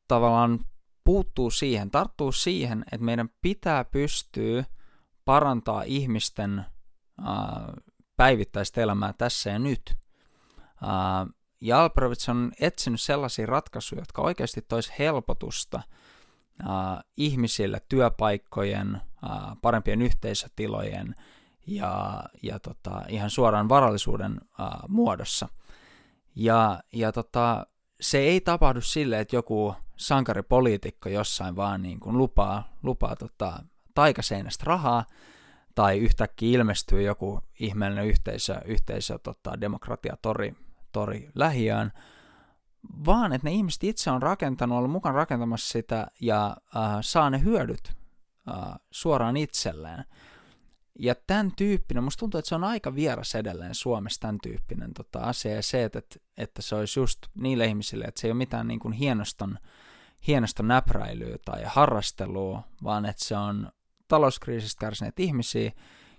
[0.08, 0.60] tavallaan
[1.04, 4.64] puuttuu siihen, tarttuu siihen, että meidän pitää pystyä
[5.26, 6.66] parantaa ihmisten
[7.22, 7.74] uh,
[8.18, 9.96] päivittäistä elämää tässä ja nyt.
[10.84, 15.82] Uh, ja Alperovits on etsinyt sellaisia ratkaisuja, jotka oikeasti tois helpotusta
[17.18, 19.02] ihmisille työpaikkojen,
[19.62, 21.16] parempien yhteisötilojen
[21.68, 24.42] ja, ja tota, ihan suoraan varallisuuden
[24.88, 25.50] muodossa.
[26.36, 27.66] Ja, ja tota,
[28.02, 34.64] se ei tapahdu sille, että joku sankaripoliitikko jossain vaan niin kuin lupaa, lupaa tota, taikaseinästä
[34.68, 35.06] rahaa,
[35.76, 40.56] tai yhtäkkiä ilmestyy joku ihmeellinen yhteisö, yhteisö tota, demokratiatori
[40.98, 41.92] tori lähiään,
[43.06, 47.44] vaan että ne ihmiset itse on rakentanut, ollut mukana rakentamassa sitä ja äh, saa ne
[47.44, 47.92] hyödyt
[48.50, 50.04] äh, suoraan itselleen.
[51.00, 55.20] Ja tämän tyyppinen, musta tuntuu, että se on aika vieras edelleen Suomessa tämän tyyppinen tota,
[55.20, 56.02] asia, ja se, että,
[56.38, 59.60] että se olisi just niille ihmisille, että se ei ole mitään niin kuin hienoston,
[60.28, 63.72] hienoston näpräilyä tai harrastelua, vaan että se on
[64.08, 65.72] talouskriisistä kärsineet ihmisiä,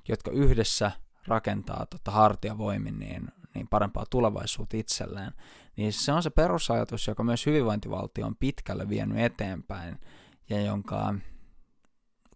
[0.09, 0.91] jotka yhdessä
[1.27, 3.29] rakentaa tota, hartiavoimin niin
[3.59, 5.33] niin parempaa tulevaisuutta itselleen,
[5.77, 9.99] niin se on se perusajatus, joka myös hyvinvointivaltio on pitkälle vienyt eteenpäin
[10.51, 11.15] ja jonka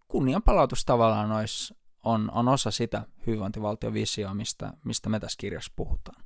[0.07, 6.23] kunnianpalautus tavallaan olisi, on, on osa sitä hyvinvointivaltiovisioa, mistä, mistä me tässä kirjassa puhutaan.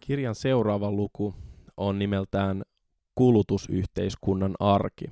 [0.00, 1.34] Kirjan seuraava luku
[1.76, 2.62] on nimeltään
[3.14, 5.04] Kulutusyhteiskunnan arki.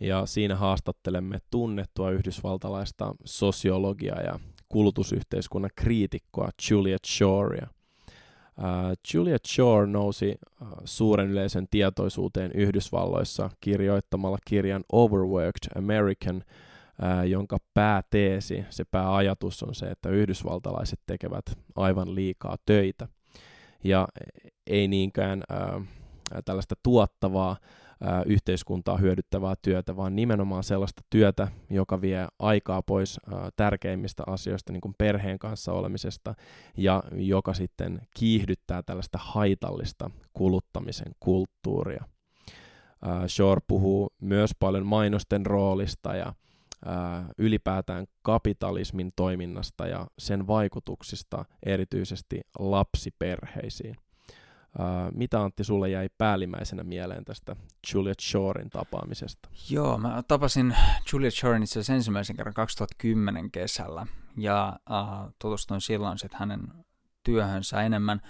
[0.00, 7.66] Ja siinä haastattelemme tunnettua yhdysvaltalaista sosiologiaa ja kulutusyhteiskunnan kriitikkoa Juliet Shorea.
[8.58, 17.58] Uh, Juliet Shore nousi uh, suuren yleisön tietoisuuteen Yhdysvalloissa kirjoittamalla kirjan Overworked American, uh, jonka
[17.74, 21.44] pääteesi, se pääajatus on se, että yhdysvaltalaiset tekevät
[21.76, 23.08] aivan liikaa töitä.
[23.84, 24.08] Ja
[24.66, 25.42] ei niinkään
[26.44, 27.56] tällaista tuottavaa
[28.00, 34.72] ää, yhteiskuntaa hyödyttävää työtä, vaan nimenomaan sellaista työtä, joka vie aikaa pois ää, tärkeimmistä asioista,
[34.72, 36.34] niin kuin perheen kanssa olemisesta,
[36.76, 42.04] ja joka sitten kiihdyttää tällaista haitallista kuluttamisen kulttuuria.
[43.02, 46.34] Ää, Shore puhuu myös paljon mainosten roolista ja
[46.84, 53.96] ää, ylipäätään kapitalismin toiminnasta ja sen vaikutuksista erityisesti lapsiperheisiin.
[55.14, 57.56] Mitä Antti sulle jäi päällimmäisenä mieleen tästä
[57.94, 59.48] Juliet Shoren tapaamisesta?
[59.70, 60.76] Joo, mä tapasin
[61.12, 66.60] Juliet Shoren itse asiassa ensimmäisen kerran 2010 kesällä ja uh, tutustuin silloin sitten hänen
[67.22, 68.20] työhönsä enemmän.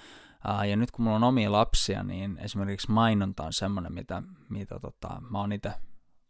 [0.68, 5.22] ja nyt kun mulla on omia lapsia, niin esimerkiksi mainonta on semmoinen, mitä, mitä tota,
[5.30, 5.72] mä oon itse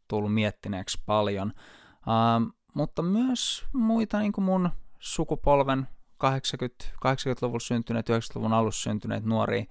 [0.09, 1.53] tullut miettineeksi paljon.
[1.97, 9.65] Uh, mutta myös muita niin kuin mun sukupolven 80, 80-luvulla syntyneet, 90-luvun alussa syntyneet nuoria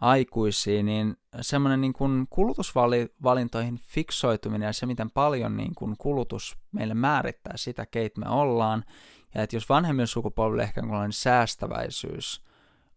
[0.00, 6.94] aikuisia, niin semmoinen niin kuin kulutusvalintoihin fiksoituminen ja se, miten paljon niin kuin kulutus meille
[6.94, 8.84] määrittää sitä, keitä me ollaan,
[9.34, 12.44] ja että jos vanhemmilla sukupolvilla ehkä jonkinlainen säästäväisyys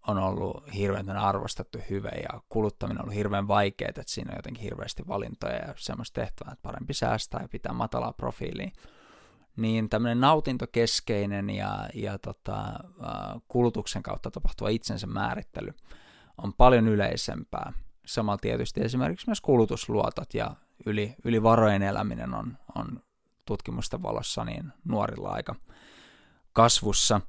[0.08, 4.64] on ollut hirveän arvostettu hyve ja kuluttaminen on ollut hirveän vaikeaa, että siinä on jotenkin
[4.64, 8.72] hirveästi valintoja ja semmoista tehtävää, että parempi säästää ja pitää matalaa profiiliä,
[9.58, 12.74] niin tämmöinen nautintokeskeinen ja, ja tota,
[13.48, 15.74] kulutuksen kautta tapahtuva itsensä määrittely
[16.38, 17.74] on paljon yleisempää.
[18.06, 23.04] Samalla tietysti esimerkiksi myös kulutusluotot ja yli, yli varojen eläminen on, on
[23.46, 25.56] tutkimusten valossa niin nuorilla aika
[26.54, 27.22] kasvussa.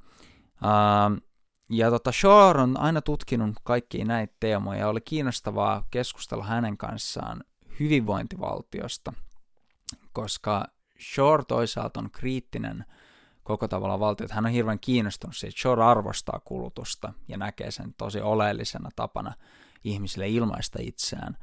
[0.62, 1.22] Uh,
[1.68, 7.44] ja tota, Shore on aina tutkinut kaikkia näitä teemoja ja oli kiinnostavaa keskustella hänen kanssaan
[7.80, 9.12] hyvinvointivaltiosta,
[10.12, 10.64] koska
[11.12, 12.84] Shore toisaalta on kriittinen
[13.44, 17.94] koko tavalla valtio, että hän on hirveän kiinnostunut siitä, Shore arvostaa kulutusta ja näkee sen
[17.94, 19.34] tosi oleellisena tapana
[19.84, 21.36] ihmisille ilmaista itseään.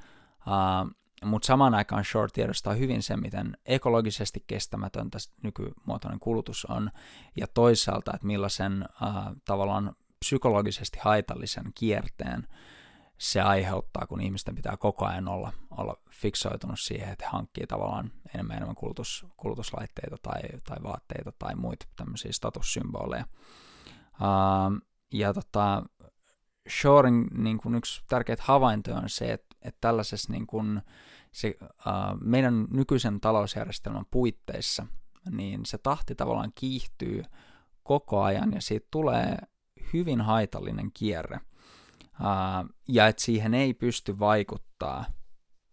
[0.48, 0.92] Uh,
[1.26, 6.92] mutta samaan aikaan Short tiedostaa hyvin sen, miten ekologisesti kestämätöntä nykymuotoinen kulutus on,
[7.38, 12.48] ja toisaalta, että millaisen uh, tavallaan psykologisesti haitallisen kierteen
[13.22, 18.58] se aiheuttaa, kun ihmisten pitää koko ajan olla, olla fiksoitunut siihen, että hankkii tavallaan enemmän
[18.58, 23.26] enemmän kulutus, kulutuslaitteita tai, tai vaatteita tai muita tämmöisiä statussymboleja.
[24.14, 24.82] Uh,
[25.14, 25.84] ja tota,
[26.70, 30.82] Shoring niin kuin yksi tärkeitä havaintoja on se, että, että tällaisessa niin kuin,
[31.32, 34.86] se, uh, meidän nykyisen talousjärjestelmän puitteissa,
[35.32, 37.24] niin se tahti tavallaan kiihtyy
[37.84, 39.38] koko ajan ja siitä tulee
[39.94, 41.40] hyvin haitallinen kierre.
[42.88, 45.06] Ja että siihen ei pysty vaikuttaa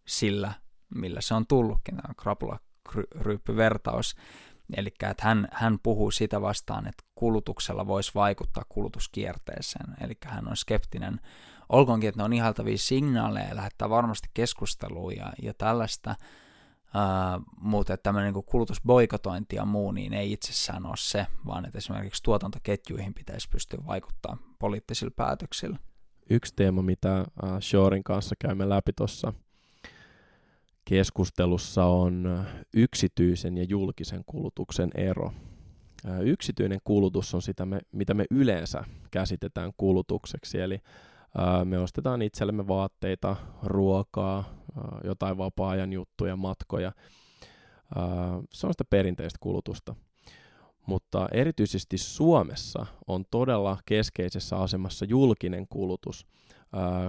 [0.09, 0.53] sillä,
[0.95, 4.17] millä se on tullutkin, tämä krapula-ryyppyvertaus.
[4.77, 9.97] Eli että hän, hän puhuu sitä vastaan, että kulutuksella voisi vaikuttaa kulutuskierteeseen.
[10.01, 11.21] Eli hän on skeptinen.
[11.69, 16.15] Olkoonkin, että ne on ihaltavia signaaleja ja lähettää varmasti keskustelua ja, ja tällaista,
[16.89, 21.79] Uh, mutta että tämmöinen niin kulutusboikotointi ja muu, niin ei itsessään ole se, vaan että
[21.79, 25.79] esimerkiksi tuotantoketjuihin pitäisi pystyä vaikuttaa poliittisilla päätöksillä.
[26.31, 27.25] Yksi teema, mitä
[27.61, 29.33] Shorin kanssa käymme läpi tuossa
[30.85, 35.33] keskustelussa on yksityisen ja julkisen kulutuksen ero.
[36.25, 40.81] Yksityinen kulutus on sitä, mitä me yleensä käsitetään kulutukseksi, eli
[41.65, 44.45] me ostetaan itsellemme vaatteita, ruokaa,
[45.05, 46.93] jotain vapaa-ajan juttuja, matkoja.
[48.53, 49.95] Se on sitä perinteistä kulutusta.
[50.89, 56.27] Mutta erityisesti Suomessa on todella keskeisessä asemassa julkinen kulutus,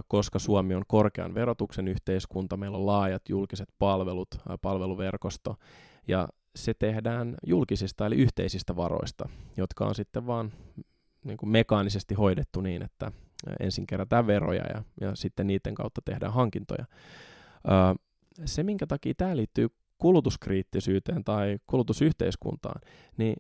[0.08, 4.28] koska Suomi on korkean verotuksen yhteiskunta, meillä on laajat julkiset palvelut,
[4.62, 5.56] palveluverkosto,
[6.08, 10.52] ja se tehdään julkisista eli yhteisistä varoista, jotka on sitten vaan
[11.26, 13.12] niin kuin mekaanisesti hoidettu niin, että
[13.60, 16.86] ensin kerätään veroja ja, ja sitten niiden kautta tehdään hankintoja.
[18.46, 22.82] se, minkä takia tämä liittyy kulutuskriittisyyteen tai kulutusyhteiskuntaan,
[23.18, 23.36] niin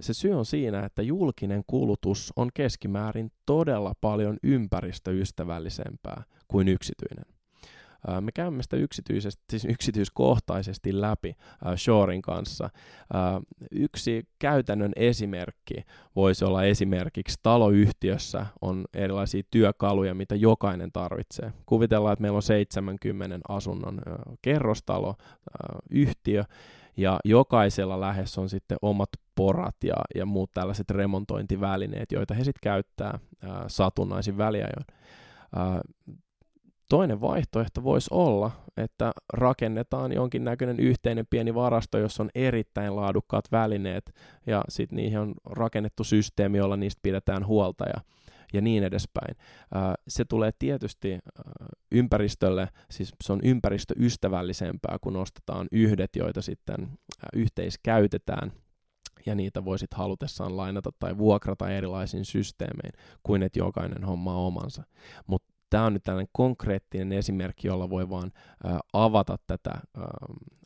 [0.00, 7.39] se syy on siinä, että julkinen kulutus on keskimäärin todella paljon ympäristöystävällisempää kuin yksityinen.
[8.20, 11.36] Me käymme sitä yksityisesti, siis yksityiskohtaisesti läpi
[11.76, 12.70] Shorin kanssa.
[13.70, 15.74] Yksi käytännön esimerkki
[16.16, 21.52] voisi olla esimerkiksi taloyhtiössä on erilaisia työkaluja, mitä jokainen tarvitsee.
[21.66, 24.00] Kuvitellaan, että meillä on 70 asunnon
[24.42, 25.14] kerrostalo,
[25.90, 26.44] yhtiö,
[26.96, 32.60] ja jokaisella lähes on sitten omat porat ja, ja muut tällaiset remontointivälineet, joita he sitten
[32.62, 34.86] käyttää ää, satunnaisin väliajoin.
[35.56, 35.80] Ää,
[36.90, 44.14] Toinen vaihtoehto voisi olla, että rakennetaan jonkinnäköinen yhteinen pieni varasto, jossa on erittäin laadukkaat välineet
[44.46, 48.00] ja sitten niihin on rakennettu systeemi, jolla niistä pidetään huolta ja,
[48.52, 49.36] ja niin edespäin.
[50.08, 51.18] Se tulee tietysti
[51.92, 56.88] ympäristölle, siis se on ympäristöystävällisempää, kun ostetaan yhdet, joita sitten
[57.34, 58.52] yhteiskäytetään
[59.26, 64.82] ja niitä voisit halutessaan lainata tai vuokrata erilaisin systeemein, kuin että jokainen hommaa omansa.
[65.26, 68.32] Mutta tämä on nyt tällainen konkreettinen esimerkki, jolla voi vaan
[68.92, 69.70] avata tätä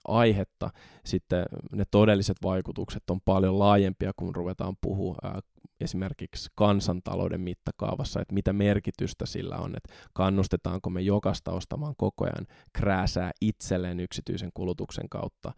[0.09, 0.71] aihetta.
[1.05, 5.17] Sitten ne todelliset vaikutukset on paljon laajempia, kun ruvetaan puhua
[5.81, 12.47] esimerkiksi kansantalouden mittakaavassa, että mitä merkitystä sillä on, että kannustetaanko me jokasta ostamaan koko ajan
[12.73, 15.53] krääsää itselleen yksityisen kulutuksen kautta,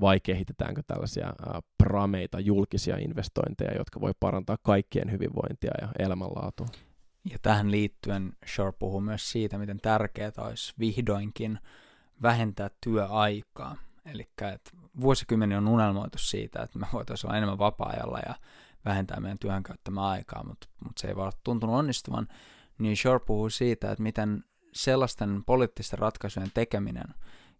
[0.00, 1.32] vai kehitetäänkö tällaisia
[1.78, 6.66] prameita, julkisia investointeja, jotka voi parantaa kaikkien hyvinvointia ja elämänlaatua?
[7.24, 11.58] Ja tähän liittyen Shore puhuu myös siitä, miten tärkeää olisi vihdoinkin
[12.22, 13.76] vähentää työaikaa.
[14.04, 14.28] Eli
[15.00, 18.34] vuosikymmeni on unelmoitu siitä, että me voitaisiin olla enemmän vapaa-ajalla ja
[18.84, 22.28] vähentää meidän työhön käyttämää aikaa, mutta, mutta se ei vaan tuntunut onnistuvan.
[22.78, 27.14] Niin Shore puhuu siitä, että miten sellaisten poliittisten ratkaisujen tekeminen,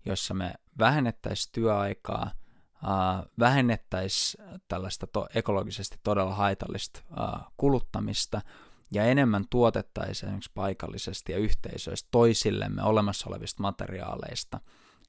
[0.05, 7.03] jossa me vähennettäisiin työaikaa, äh, vähennettäisiin tällaista to- ekologisesti todella haitallista
[7.57, 8.41] kuluttamista
[8.93, 14.61] ja enemmän tuotettaisiin esimerkiksi paikallisesti ja yhteisöistä toisillemme olemassa olevista materiaaleista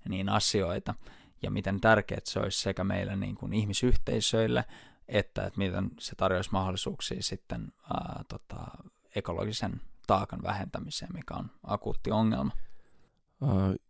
[0.10, 0.96] niin asioita,
[1.41, 4.65] ja miten tärkeää se olisi sekä meille niin kuin ihmisyhteisöille,
[5.08, 8.67] että, että miten se tarjoaisi mahdollisuuksia sitten ää, tota,
[9.15, 12.52] ekologisen taakan vähentämiseen, mikä on akuutti ongelma.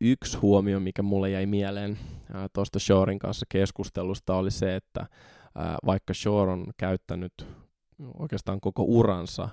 [0.02, 2.00] Yksi huomio, mikä mulle jäi mieleen
[2.54, 5.08] tuosta Shorin kanssa keskustelusta, oli se, että
[5.86, 7.48] vaikka Shore on käyttänyt
[8.20, 9.50] oikeastaan koko uransa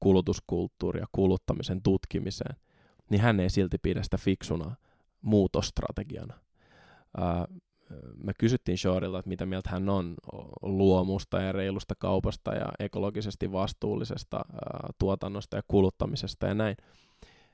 [0.00, 2.56] kulutuskulttuuria kuluttamisen tutkimiseen,
[3.10, 4.74] niin hän ei silti pidä sitä fiksuna
[5.22, 6.34] muutostrategiana.
[8.24, 10.14] Me kysyttiin Shorilta, että mitä mieltä hän on
[10.62, 14.40] luomusta ja reilusta kaupasta ja ekologisesti vastuullisesta
[14.98, 16.76] tuotannosta ja kuluttamisesta ja näin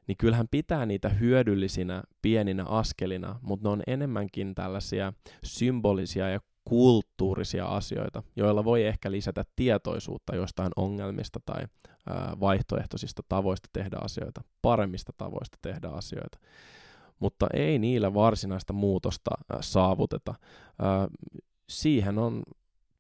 [0.07, 5.12] niin kyllähän pitää niitä hyödyllisinä pieninä askelina, mutta ne on enemmänkin tällaisia
[5.45, 11.62] symbolisia ja kulttuurisia asioita, joilla voi ehkä lisätä tietoisuutta jostain ongelmista tai
[12.07, 16.38] ää, vaihtoehtoisista tavoista tehdä asioita, paremmista tavoista tehdä asioita.
[17.20, 20.35] Mutta ei niillä varsinaista muutosta ää, saavuteta.
[20.83, 21.09] Ää,
[21.68, 22.42] siihen on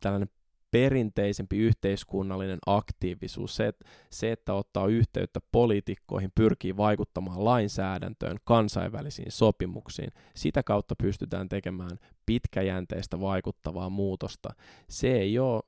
[0.00, 0.28] tällainen
[0.70, 10.12] perinteisempi yhteiskunnallinen aktiivisuus, se, että, se, että ottaa yhteyttä poliitikkoihin, pyrkii vaikuttamaan lainsäädäntöön, kansainvälisiin sopimuksiin.
[10.34, 14.48] Sitä kautta pystytään tekemään pitkäjänteistä vaikuttavaa muutosta.
[14.88, 15.62] Se ei ole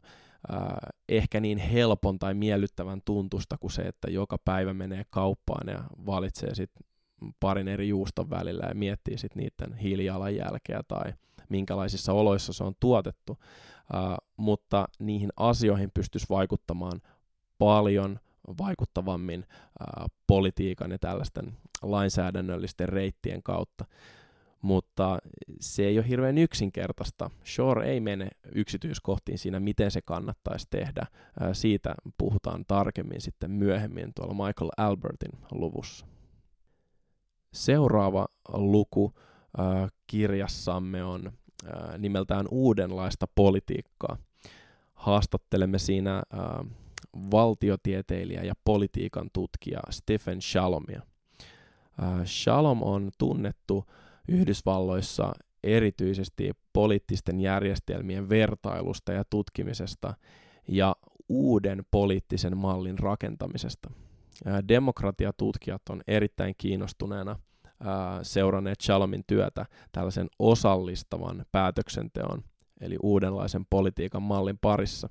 [0.52, 0.58] äh,
[1.08, 6.54] ehkä niin helpon tai miellyttävän tuntusta kuin se, että joka päivä menee kauppaan ja valitsee
[6.54, 6.86] sitten
[7.40, 11.12] parin eri juuston välillä ja miettii sitten niiden hiilijalanjälkeä tai
[11.50, 13.38] minkälaisissa oloissa se on tuotettu
[14.36, 17.00] mutta niihin asioihin pystyisi vaikuttamaan
[17.58, 18.18] paljon
[18.58, 19.44] vaikuttavammin
[19.80, 23.84] ää, politiikan ja tällaisten lainsäädännöllisten reittien kautta.
[24.62, 25.18] Mutta
[25.60, 27.30] se ei ole hirveän yksinkertaista.
[27.46, 31.06] Shore ei mene yksityiskohtiin siinä, miten se kannattaisi tehdä.
[31.40, 36.06] Ää, siitä puhutaan tarkemmin sitten myöhemmin tuolla Michael Albertin luvussa.
[37.52, 39.12] Seuraava luku
[40.06, 41.32] kirjassamme on
[41.98, 44.16] nimeltään Uudenlaista politiikkaa.
[44.94, 46.22] Haastattelemme siinä
[47.30, 51.02] valtiotieteilijä ja politiikan tutkija Stephen Shalomia.
[52.24, 53.84] Shalom on tunnettu
[54.28, 55.32] Yhdysvalloissa
[55.62, 60.14] erityisesti poliittisten järjestelmien vertailusta ja tutkimisesta
[60.68, 60.96] ja
[61.28, 63.90] uuden poliittisen mallin rakentamisesta.
[64.68, 67.36] Demokratiatutkijat on erittäin kiinnostuneena
[68.22, 72.44] seuranneet Shalomin työtä tällaisen osallistavan päätöksenteon,
[72.80, 75.08] eli uudenlaisen politiikan mallin parissa.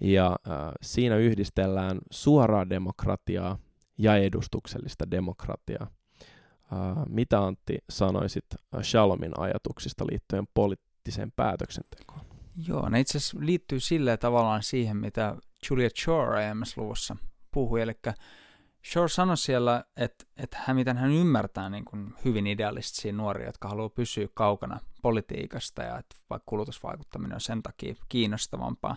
[0.00, 0.36] Ja
[0.82, 3.58] siinä yhdistellään suoraa demokratiaa
[3.98, 5.90] ja edustuksellista demokratiaa.
[7.08, 8.44] Mitä Antti sanoisit
[8.82, 12.20] Shalomin ajatuksista liittyen poliittiseen päätöksentekoon?
[12.66, 15.36] Joo, ne itse asiassa liittyy silleen tavallaan siihen, mitä
[15.70, 17.16] Julia Shore aiemmassa luvussa
[17.52, 17.92] puhui, eli
[18.84, 23.68] Shore sanoi siellä, että, että hän, miten hän ymmärtää niin kuin hyvin idealistisia nuoria, jotka
[23.68, 28.96] haluaa pysyä kaukana politiikasta ja että vaikka kulutusvaikuttaminen on sen takia kiinnostavampaa.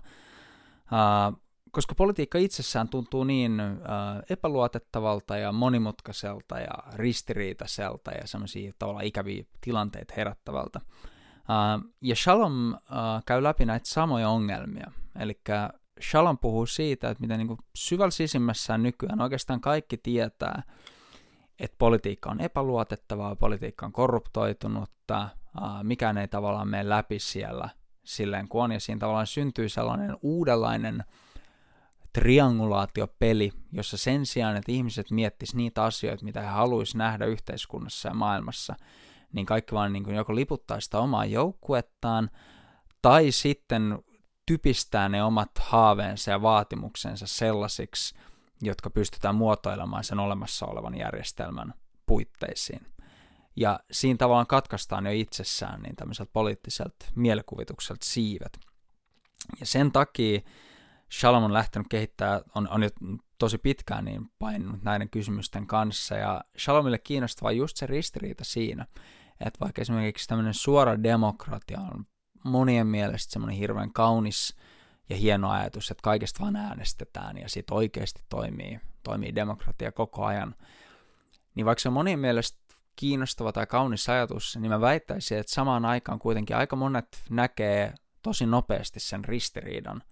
[0.92, 1.42] Uh,
[1.72, 9.44] koska politiikka itsessään tuntuu niin uh, epäluotettavalta ja monimutkaiselta ja ristiriitaiselta ja semmoisia tavallaan ikäviä
[9.62, 10.80] tilanteita herättävältä.
[10.84, 12.80] Uh, ja Shalom uh,
[13.26, 14.92] käy läpi näitä samoja ongelmia.
[15.20, 15.42] Eli
[16.02, 20.64] Shalom puhuu siitä, että miten niin syvällä sisimmässään nykyään oikeastaan kaikki tietää,
[21.60, 25.30] että politiikka on epäluotettavaa, politiikka on korruptoitunutta,
[25.84, 27.70] mikään ei tavallaan mene läpi siellä
[28.04, 31.04] silleen kuin on, ja siinä tavallaan syntyy sellainen uudenlainen
[32.14, 38.16] triangulaatiopeli, jossa sen sijaan, että ihmiset miettisivät niitä asioita, mitä he haluaisivat nähdä yhteiskunnassa ja
[38.16, 38.76] maailmassa,
[39.34, 42.30] niin kaikki vaan niin kuin joko liputtaa sitä omaa joukkuettaan,
[43.02, 44.00] tai sitten
[44.52, 48.16] typistää ne omat haaveensa ja vaatimuksensa sellaisiksi,
[48.62, 51.74] jotka pystytään muotoilemaan sen olemassa olevan järjestelmän
[52.06, 52.88] puitteisiin.
[53.56, 58.60] Ja siinä tavallaan katkaistaan jo itsessään niin tämmöiseltä poliittiselta mielikuvitukselta siivet.
[59.60, 60.40] Ja sen takia
[61.12, 62.90] Shalom on lähtenyt kehittää, on, on jo
[63.38, 68.86] tosi pitkään niin painunut näiden kysymysten kanssa, ja Shalomille kiinnostavaa just se ristiriita siinä,
[69.40, 72.06] että vaikka esimerkiksi tämmöinen suora demokratia on
[72.44, 74.56] monien mielestä semmoinen hirveän kaunis
[75.10, 80.56] ja hieno ajatus, että kaikesta vaan äänestetään ja sitten oikeasti toimii toimii demokratia koko ajan.
[81.56, 82.60] Niin vaikka se on monien mielestä
[82.96, 88.46] kiinnostava tai kaunis ajatus, niin mä väittäisin, että samaan aikaan kuitenkin aika monet näkee tosi
[88.46, 90.04] nopeasti sen ristiriidan,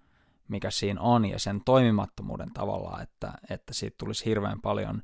[0.48, 5.02] mikä siinä on, ja sen toimimattomuuden tavalla, että, että siitä tulisi hirveän paljon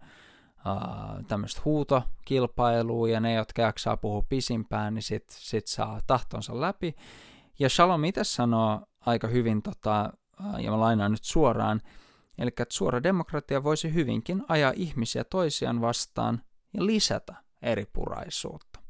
[1.29, 6.95] tämmöistä huutokilpailua, ja ne, jotka jaksaa puhua pisimpään, niin sit, sit saa tahtonsa läpi.
[7.59, 10.12] Ja Shalom itse sanoo aika hyvin, tota,
[10.59, 11.81] ja mä lainaan nyt suoraan,
[12.39, 16.43] eli että suora demokratia voisi hyvinkin ajaa ihmisiä toisiaan vastaan
[16.75, 18.81] ja lisätä eripuraisuutta.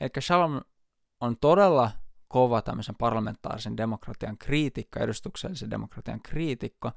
[0.00, 0.60] Eli Shalom
[1.20, 1.90] on todella
[2.28, 6.90] kova tämmöisen parlamentaarisen demokratian kriitikko, edustuksellisen demokratian kriitikko,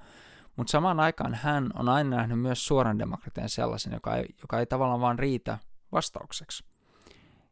[0.55, 4.65] mutta samaan aikaan hän on aina nähnyt myös suoran demokratian sellaisen, joka ei, joka ei
[4.65, 5.57] tavallaan vaan riitä
[5.91, 6.63] vastaukseksi.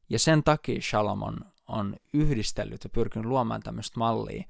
[0.10, 1.22] Ja sen takia Shalom
[1.68, 4.44] on, yhdistellyt ja pyrkinyt luomaan tämmöistä mallia,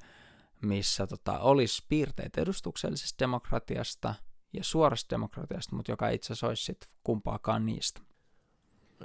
[0.62, 4.16] missä tota, olisi piirteet edustuksellisesta demokratiasta
[4.54, 8.02] ja suorasta demokratiasta, mutta joka itse asiassa olisi sit kumpaakaan niistä.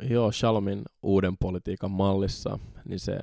[0.03, 3.19] Joo, Shalmin uuden politiikan mallissa, niin se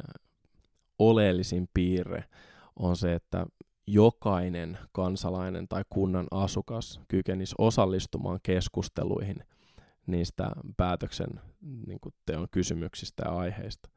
[0.99, 2.23] oleellisin piirre
[2.75, 3.45] on se, että
[3.87, 9.43] jokainen kansalainen tai kunnan asukas kykenisi osallistumaan keskusteluihin
[10.07, 11.39] niistä päätöksen
[11.87, 13.89] niin kuin teon kysymyksistä ja aiheista.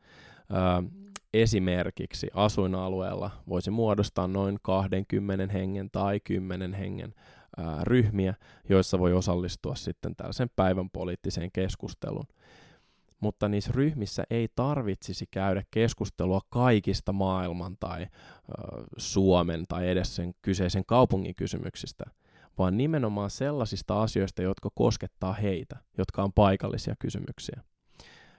[0.50, 0.90] Ö,
[1.34, 7.14] esimerkiksi asuinalueella voisi muodostaa noin 20 hengen tai 10 hengen
[7.58, 8.34] ö, ryhmiä,
[8.68, 12.26] joissa voi osallistua sitten tällaisen päivän poliittiseen keskusteluun
[13.20, 18.08] mutta niissä ryhmissä ei tarvitsisi käydä keskustelua kaikista maailman tai ö,
[18.96, 22.04] Suomen tai edes sen kyseisen kaupungin kysymyksistä,
[22.58, 27.62] vaan nimenomaan sellaisista asioista, jotka koskettaa heitä, jotka on paikallisia kysymyksiä.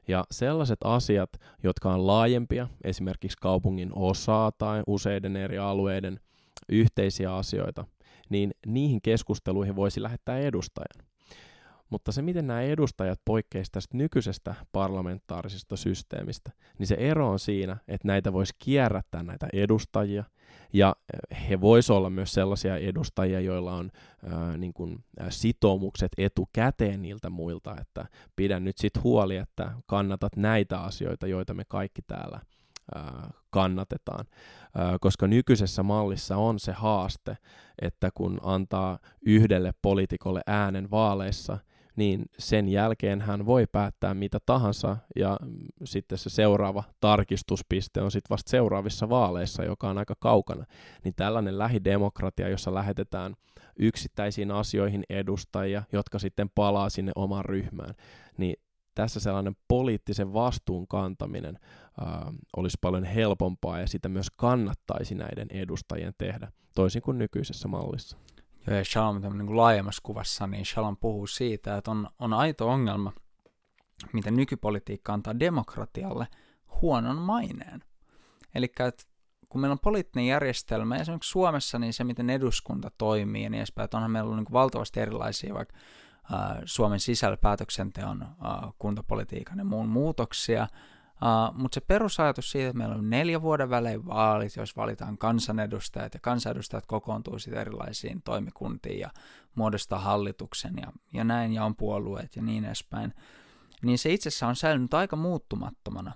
[0.07, 1.29] Ja sellaiset asiat,
[1.63, 6.19] jotka on laajempia, esimerkiksi kaupungin osaa tai useiden eri alueiden
[6.69, 7.85] yhteisiä asioita,
[8.29, 11.07] niin niihin keskusteluihin voisi lähettää edustajan.
[11.89, 17.77] Mutta se, miten nämä edustajat poikkeisivat tästä nykyisestä parlamentaarisesta systeemistä, niin se ero on siinä,
[17.87, 20.23] että näitä voisi kierrättää näitä edustajia,
[20.73, 23.91] ja eh, he voisivat olla myös sellaisia edustajia, joilla on
[24.25, 30.35] ää, niin kuin, ää, sitoumukset etukäteen niiltä muilta, että pidän nyt sit huoli, että kannatat
[30.35, 32.39] näitä asioita, joita me kaikki täällä
[32.95, 34.25] ää, kannatetaan.
[35.01, 37.37] Koska nykyisessä mallissa on se haaste,
[37.81, 41.57] että kun antaa yhdelle poliitikolle äänen vaaleissa,
[41.97, 45.39] niin sen jälkeen hän voi päättää mitä tahansa ja
[45.83, 50.65] sitten se seuraava tarkistuspiste on sitten vasta seuraavissa vaaleissa, joka on aika kaukana.
[51.03, 53.35] Niin tällainen lähidemokratia, jossa lähetetään
[53.79, 57.93] yksittäisiin asioihin edustajia, jotka sitten palaa sinne omaan ryhmään,
[58.37, 58.55] niin
[58.95, 61.59] tässä sellainen poliittisen vastuun kantaminen
[62.01, 68.17] ää, olisi paljon helpompaa ja sitä myös kannattaisi näiden edustajien tehdä, toisin kuin nykyisessä mallissa
[68.83, 73.13] Shalom niin laajemmassa kuvassa, niin Shalom puhuu siitä, että on, on aito ongelma,
[74.13, 76.27] miten nykypolitiikka antaa demokratialle
[76.81, 77.83] huonon maineen.
[78.55, 78.71] Eli
[79.49, 83.85] kun meillä on poliittinen järjestelmä, esimerkiksi Suomessa, niin se, miten eduskunta toimii ja niin edespäin,
[83.85, 85.77] että onhan meillä niin valtavasti erilaisia vaikka
[86.65, 88.27] Suomen sisällä päätöksenteon
[88.79, 90.67] kuntapolitiikan ja muun muutoksia,
[91.21, 96.13] Uh, Mutta se perusajatus siitä, että meillä on neljä vuoden välein vaalit, jos valitaan kansanedustajat,
[96.13, 99.09] ja kansanedustajat kokoontuu sitten erilaisiin toimikuntiin ja
[99.55, 103.13] muodostaa hallituksen ja, ja näin, ja on puolueet ja niin edespäin,
[103.81, 106.13] niin se itsessä on säilynyt aika muuttumattomana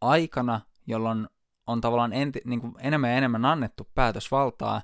[0.00, 1.28] aikana, jolloin
[1.66, 4.82] on tavallaan enti, niin kuin enemmän ja enemmän annettu päätösvaltaa.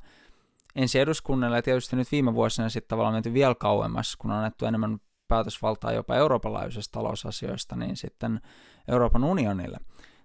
[0.74, 4.66] Ensi eduskunnalle, ja tietysti nyt viime vuosina sitten tavallaan menty vielä kauemmas, kun on annettu
[4.66, 4.98] enemmän
[5.28, 8.40] päätösvaltaa jopa Euroopan laajuisista talousasioista, niin sitten
[8.88, 9.78] Euroopan unionille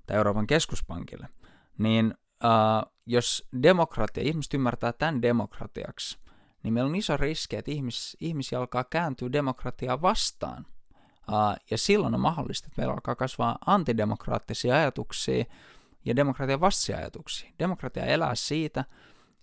[0.05, 1.27] tai Euroopan keskuspankille,
[1.77, 6.19] niin uh, jos demokratia, ihmiset ymmärtää tämän demokratiaksi,
[6.63, 10.65] niin meillä on iso riski, että ihmis, ihmisiä alkaa kääntyä demokratiaa vastaan.
[11.29, 15.45] Uh, ja silloin on mahdollista, että meillä alkaa kasvaa antidemokraattisia ajatuksia
[16.05, 17.51] ja demokratian vastaisia ajatuksia.
[17.59, 18.85] Demokratia elää siitä,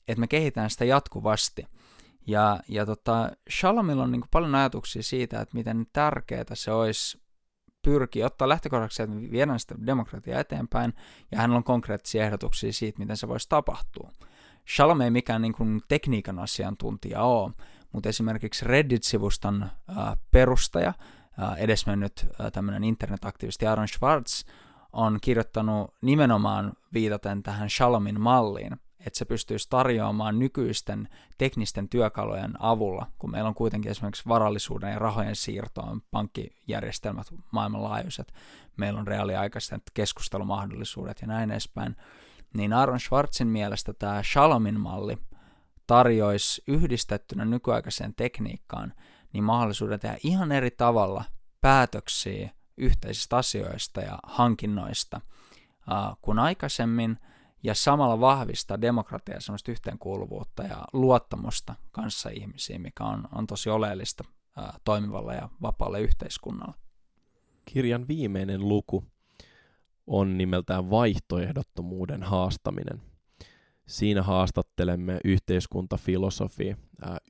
[0.09, 1.67] että me kehitään sitä jatkuvasti.
[2.27, 7.21] Ja, ja tota, Shalomilla on niin paljon ajatuksia siitä, että miten tärkeää se olisi
[7.89, 10.95] pyrkii ottaa lähtökohdaksi, että viedään sitä demokratiaa eteenpäin,
[11.33, 14.11] ja hänellä on konkreettisia ehdotuksia siitä, miten se voisi tapahtua.
[14.75, 17.53] Shalom ei mikään niin kuin tekniikan asiantuntija ole,
[17.93, 20.89] mutta esimerkiksi Reddit-sivuston äh, perustaja,
[21.43, 24.45] äh, edesmennyt äh, tämmöinen internetaktivisti Aaron Schwartz,
[24.93, 33.07] on kirjoittanut nimenomaan viitaten tähän Shalomin malliin, että se pystyisi tarjoamaan nykyisten teknisten työkalujen avulla,
[33.19, 38.33] kun meillä on kuitenkin esimerkiksi varallisuuden ja rahojen siirtoon pankkijärjestelmät maailmanlaajuiset,
[38.77, 41.97] meillä on reaaliaikaiset keskustelumahdollisuudet ja näin edespäin,
[42.55, 45.19] niin Aaron Schwartzin mielestä tämä Shalomin malli
[45.87, 48.93] tarjoisi yhdistettynä nykyaikaiseen tekniikkaan
[49.33, 51.25] niin mahdollisuuden tehdä ihan eri tavalla
[51.61, 55.21] päätöksiä yhteisistä asioista ja hankinnoista
[56.23, 57.19] kuin aikaisemmin,
[57.63, 64.25] ja samalla vahvistaa demokratiaa, semmoista yhteenkuuluvuutta ja luottamusta kanssa ihmisiin, mikä on, on tosi oleellista
[64.29, 66.75] uh, toimivalle ja vapaalle yhteiskunnalle.
[67.65, 69.05] Kirjan viimeinen luku
[70.07, 73.03] on nimeltään Vaihtoehdottomuuden haastaminen.
[73.87, 76.77] Siinä haastattelemme yhteiskuntafilosofi,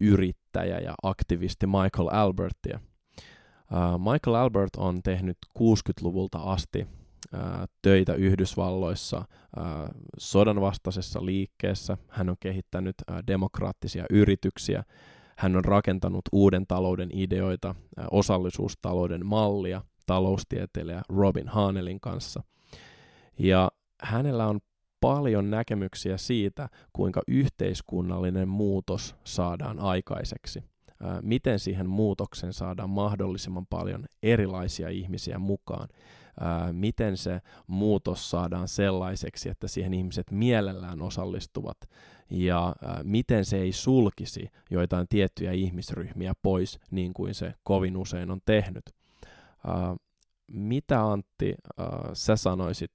[0.00, 2.80] yrittäjä ja aktivisti Michael Albertia.
[3.98, 6.86] Michael Albert on tehnyt 60-luvulta asti
[7.82, 9.24] töitä Yhdysvalloissa
[10.18, 11.96] sodanvastaisessa liikkeessä.
[12.08, 12.94] Hän on kehittänyt
[13.26, 14.84] demokraattisia yrityksiä.
[15.36, 17.74] Hän on rakentanut uuden talouden ideoita,
[18.10, 22.42] osallisuustalouden mallia taloustieteilijä Robin Hanelin kanssa.
[23.38, 23.70] Ja
[24.02, 24.60] hänellä on
[25.00, 30.64] paljon näkemyksiä siitä, kuinka yhteiskunnallinen muutos saadaan aikaiseksi.
[31.22, 35.88] Miten siihen muutoksen saadaan mahdollisimman paljon erilaisia ihmisiä mukaan.
[36.72, 41.76] Miten se muutos saadaan sellaiseksi, että siihen ihmiset mielellään osallistuvat.
[42.30, 48.40] Ja miten se ei sulkisi joitain tiettyjä ihmisryhmiä pois, niin kuin se kovin usein on
[48.46, 48.84] tehnyt.
[50.46, 51.54] Mitä Antti
[52.12, 52.90] sä sanoisit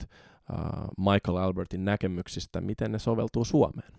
[0.98, 3.94] Michael Albertin näkemyksistä, miten ne soveltuu Suomeen?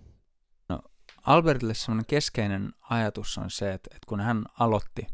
[0.68, 0.80] No,
[1.26, 5.06] Albertille semmoinen keskeinen ajatus on se, että, että kun hän aloitti,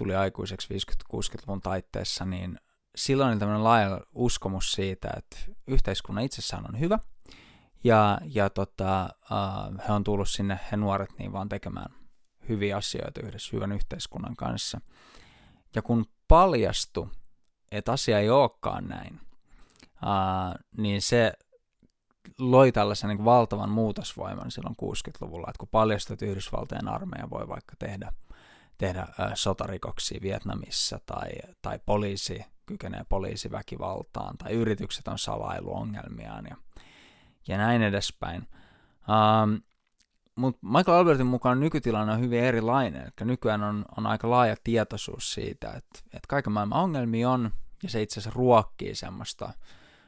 [0.00, 2.60] tuli aikuiseksi 50-60-luvun taitteessa, niin
[2.96, 5.36] silloin oli tämmöinen laaja uskomus siitä, että
[5.66, 6.98] yhteiskunnan itsessään on hyvä,
[7.84, 11.94] ja, ja tota, uh, he on tullut sinne, he nuoret, niin vaan tekemään
[12.48, 14.80] hyviä asioita yhdessä hyvän yhteiskunnan kanssa.
[15.74, 17.08] Ja kun paljastui,
[17.72, 19.20] että asia ei olekaan näin,
[20.04, 21.32] ää, niin se
[22.38, 27.74] loi tällaisen niin valtavan muutosvoiman silloin 60-luvulla, että kun paljastui, että Yhdysvaltojen armeija voi vaikka
[27.78, 28.12] tehdä,
[28.80, 31.28] tehdä sotarikoksia Vietnamissa tai,
[31.62, 36.56] tai poliisi kykenee poliisiväkivaltaan tai yritykset on salailuongelmiaan ja,
[37.48, 38.48] ja näin edespäin.
[39.10, 39.54] Ähm,
[40.36, 43.02] mutta Michael Albertin mukaan nykytilanne on hyvin erilainen.
[43.02, 47.50] Eli nykyään on, on aika laaja tietoisuus siitä, että, että kaiken maailman ongelmia on,
[47.82, 49.52] ja se itse asiassa ruokkii semmoista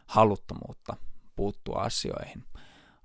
[0.06, 0.96] haluttomuutta
[1.36, 2.44] puuttua asioihin.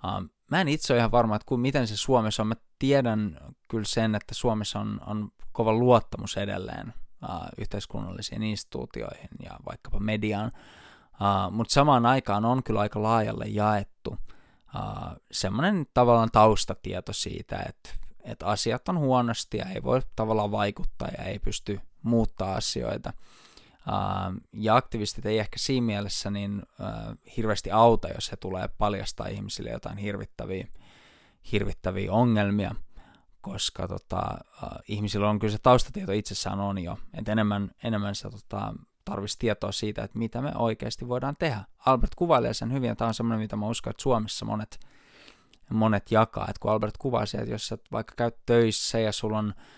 [0.07, 2.47] Uh, mä en itse ole ihan varma, että miten se Suomessa on.
[2.47, 3.37] Mä tiedän
[3.67, 6.93] kyllä sen, että Suomessa on, on kova luottamus edelleen
[7.23, 10.51] uh, yhteiskunnallisiin instituutioihin ja vaikkapa mediaan,
[11.13, 17.89] uh, mutta samaan aikaan on kyllä aika laajalle jaettu uh, semmoinen tavallaan taustatieto siitä, että,
[18.23, 23.13] että asiat on huonosti ja ei voi tavallaan vaikuttaa ja ei pysty muuttaa asioita.
[23.87, 29.27] Uh, ja aktivistit ei ehkä siinä mielessä niin uh, hirveästi auta, jos he tulee paljastaa
[29.27, 30.67] ihmisille jotain hirvittäviä,
[31.51, 32.75] hirvittäviä ongelmia,
[33.41, 38.29] koska tota, uh, ihmisillä on kyllä se taustatieto itsessään on jo, että enemmän, enemmän se
[38.29, 38.73] tota,
[39.05, 41.63] tarvitsisi tietoa siitä, että mitä me oikeasti voidaan tehdä.
[41.85, 44.79] Albert kuvailee sen hyvin, ja tämä on semmoinen, mitä mä uskon, että Suomessa monet,
[45.69, 49.53] monet jakaa, että kun Albert kuvaa sieltä, jos sä vaikka käyt töissä ja sulla on
[49.57, 49.76] äh,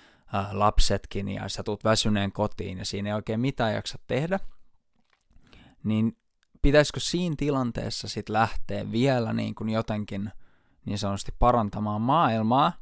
[0.52, 4.40] lapsetkin ja sä tulet väsyneen kotiin ja siinä ei oikein mitään jaksa tehdä,
[5.84, 6.18] niin
[6.62, 10.32] pitäisikö siinä tilanteessa sitten lähteä vielä niin kuin jotenkin
[10.86, 12.74] niin sanotusti parantamaan maailmaa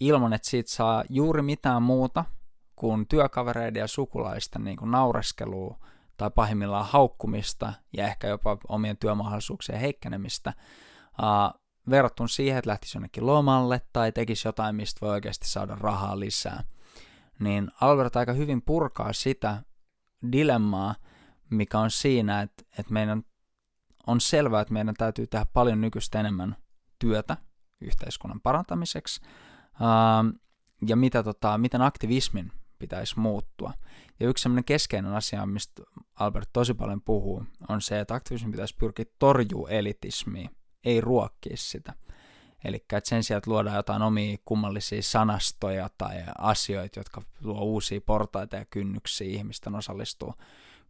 [0.00, 2.24] ilman, että siitä saa juuri mitään muuta
[2.76, 5.78] kuin työkavereiden ja sukulaisten niin kuin naureskelua
[6.16, 10.52] tai pahimmillaan haukkumista ja ehkä jopa omien työmahdollisuuksien heikkenemistä,
[11.22, 11.60] uh,
[11.90, 16.64] verrattuna siihen, että lähtisi jonnekin lomalle tai tekisi jotain, mistä voi oikeasti saada rahaa lisää.
[17.38, 19.62] Niin Albert aika hyvin purkaa sitä
[20.32, 20.94] dilemmaa,
[21.50, 23.22] mikä on siinä, että, että meidän
[24.06, 26.56] on selvää, että meidän täytyy tehdä paljon nykyistä enemmän
[26.98, 27.36] työtä
[27.80, 29.20] yhteiskunnan parantamiseksi,
[30.88, 33.72] ja mitä, tota, miten aktivismin pitäisi muuttua.
[34.20, 35.82] Ja yksi sellainen keskeinen asia, mistä
[36.14, 40.50] Albert tosi paljon puhuu, on se, että aktivismi pitäisi pyrkiä torjua elitismiä,
[40.86, 41.94] ei ruokkia sitä.
[42.64, 48.56] Eli sen sijaan, että luodaan jotain omia kummallisia sanastoja tai asioita, jotka luo uusia portaita
[48.56, 50.34] ja kynnyksiä ihmisten osallistuu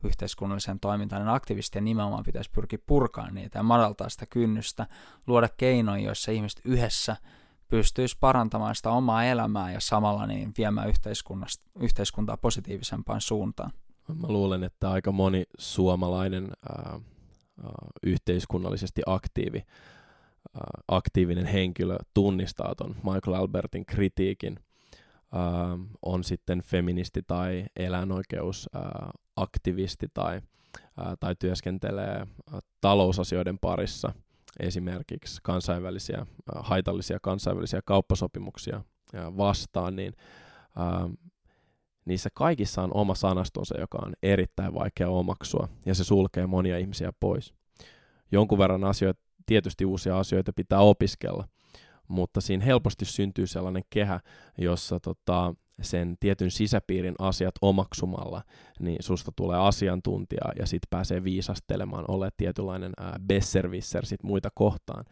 [0.05, 4.87] yhteiskunnalliseen toimintaan, niin aktivistien nimenomaan pitäisi pyrkiä purkaa niitä ja madaltaa sitä kynnystä,
[5.27, 7.17] luoda keinoja, joissa ihmiset yhdessä
[7.69, 10.93] pystyisi parantamaan sitä omaa elämää ja samalla niin viemään
[11.81, 13.73] yhteiskuntaa positiivisempaan suuntaan.
[14.15, 16.49] Mä luulen, että aika moni suomalainen
[18.03, 19.63] yhteiskunnallisesti aktiivi,
[20.89, 24.59] aktiivinen henkilö tunnistaa ton Michael Albertin kritiikin.
[26.03, 30.41] On sitten feministi tai eläinoikeusaktivisti tai,
[31.21, 32.27] tai työskentelee
[32.81, 34.13] talousasioiden parissa–
[34.61, 36.27] esimerkiksi kansainvälisiä,
[36.57, 38.83] haitallisia kansainvälisiä kauppasopimuksia
[39.15, 40.15] vastaan, niin
[42.07, 47.13] niissä kaikissa on oma sanastonsa, joka on erittäin vaikea omaksua, ja se sulkee monia ihmisiä
[47.21, 47.55] pois.
[48.33, 51.49] Jonkun verran asioita, tietysti uusia asioita pitää opiskella,
[52.09, 54.21] mutta siinä helposti syntyy sellainen kehä,
[54.59, 58.43] jossa tota, sen tietyn sisäpiirin asiat omaksumalla,
[58.81, 65.05] niin susta tulee asiantuntija ja sit pääsee viisastelemaan, ole tietynlainen ää, besserwisser sit muita kohtaan.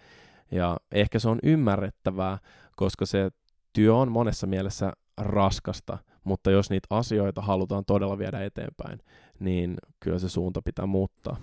[0.50, 2.38] Ja ehkä se on ymmärrettävää,
[2.76, 3.30] koska se
[3.72, 9.00] työ on monessa mielessä raskasta, mutta jos niitä asioita halutaan todella viedä eteenpäin,
[9.38, 11.36] niin kyllä se suunta pitää muuttaa.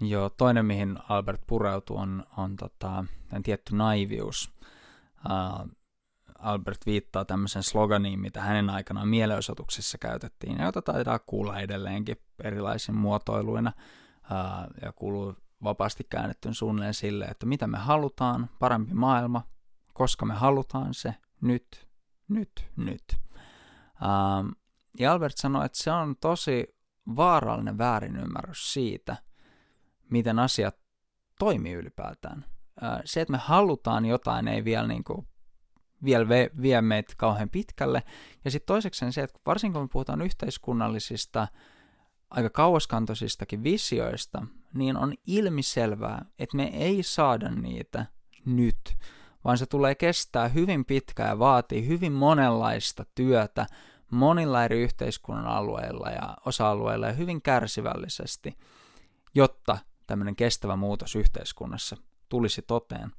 [0.00, 3.04] Joo, toinen mihin Albert pureutuu on, on tota,
[3.42, 4.52] tietty naivius.
[5.26, 5.70] Uh,
[6.38, 12.94] Albert viittaa tämmöisen sloganiin, mitä hänen aikanaan mielenosoituksissa käytettiin, ja jota taitaa kuulla edelleenkin erilaisin
[12.94, 13.72] muotoiluina,
[14.22, 19.42] uh, ja kuuluu vapaasti käännettyn suunnilleen sille, että mitä me halutaan, parempi maailma,
[19.94, 21.88] koska me halutaan se, nyt,
[22.28, 23.04] nyt, nyt.
[24.02, 24.56] Uh,
[24.98, 26.76] ja Albert sanoi, että se on tosi
[27.16, 29.16] vaarallinen väärinymmärrys siitä,
[30.10, 30.76] miten asiat
[31.38, 32.44] toimii ylipäätään.
[32.48, 35.28] Uh, se, että me halutaan jotain, ei vielä niin kuin
[36.04, 38.02] vielä vie, vie meitä kauhean pitkälle.
[38.44, 41.48] Ja sitten toiseksi se, että varsinkin kun me puhutaan yhteiskunnallisista,
[42.30, 48.06] aika kauaskantoisistakin visioista, niin on ilmiselvää, että me ei saada niitä
[48.44, 48.96] nyt,
[49.48, 53.66] vaan se tulee kestää hyvin pitkään ja vaatii hyvin monenlaista työtä
[54.10, 58.58] monilla eri yhteiskunnan alueilla ja osa-alueilla ja hyvin kärsivällisesti,
[59.34, 61.96] jotta tämmöinen kestävä muutos yhteiskunnassa
[62.28, 63.12] tulisi toteen.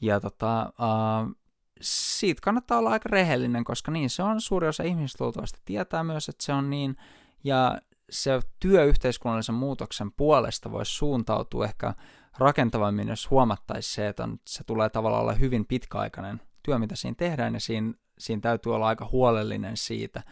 [0.00, 1.36] Ja tota, uh,
[1.80, 6.28] siitä kannattaa olla aika rehellinen, koska niin se on, suuri osa ihmisistä luultavasti tietää myös,
[6.28, 6.96] että se on niin,
[7.44, 7.78] ja
[8.10, 11.94] se työ yhteiskunnallisen muutoksen puolesta voisi suuntautua ehkä
[12.38, 17.54] rakentavammin, jos huomattaisi se, että se tulee tavallaan olla hyvin pitkäaikainen työ, mitä siinä tehdään,
[17.54, 20.22] ja siinä, siinä täytyy olla aika huolellinen siitä,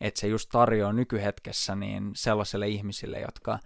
[0.00, 3.58] että se just tarjoaa nykyhetkessä niin sellaisille ihmisille, jotka,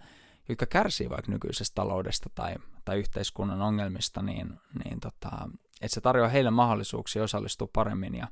[0.49, 2.55] jotka kärsii vaikka nykyisestä taloudesta tai,
[2.85, 5.49] tai yhteiskunnan ongelmista, niin, niin tota,
[5.81, 8.27] että se tarjoaa heille mahdollisuuksia osallistua paremmin ja,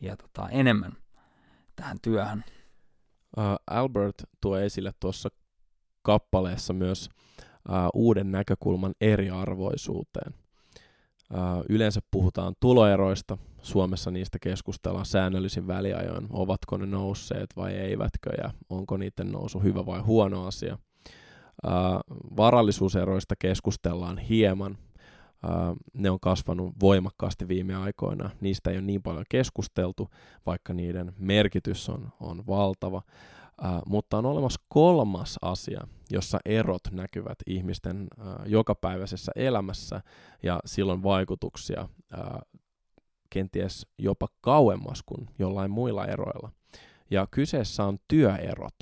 [0.00, 0.92] ja tota, enemmän
[1.76, 2.44] tähän työhön.
[3.66, 5.28] Albert tuo esille tuossa
[6.02, 7.10] kappaleessa myös
[7.68, 10.34] uh, uuden näkökulman eriarvoisuuteen.
[11.32, 18.50] Uh, yleensä puhutaan tuloeroista, Suomessa niistä keskustellaan säännöllisin väliajoin, ovatko ne nousseet vai eivätkö ja
[18.68, 20.78] onko niiden nousu hyvä vai huono asia.
[21.66, 21.70] Uh,
[22.36, 24.78] varallisuuseroista keskustellaan hieman,
[25.94, 28.30] ne on kasvanut voimakkaasti viime aikoina.
[28.40, 30.10] Niistä ei ole niin paljon keskusteltu,
[30.46, 33.02] vaikka niiden merkitys on, on valtava.
[33.62, 35.80] Uh, mutta on olemassa kolmas asia,
[36.10, 40.02] jossa erot näkyvät ihmisten uh, jokapäiväisessä elämässä
[40.42, 41.88] ja silloin vaikutuksia
[42.18, 42.62] uh,
[43.30, 46.52] kenties jopa kauemmas kuin jollain muilla eroilla.
[47.10, 48.74] Ja kyseessä on työerot.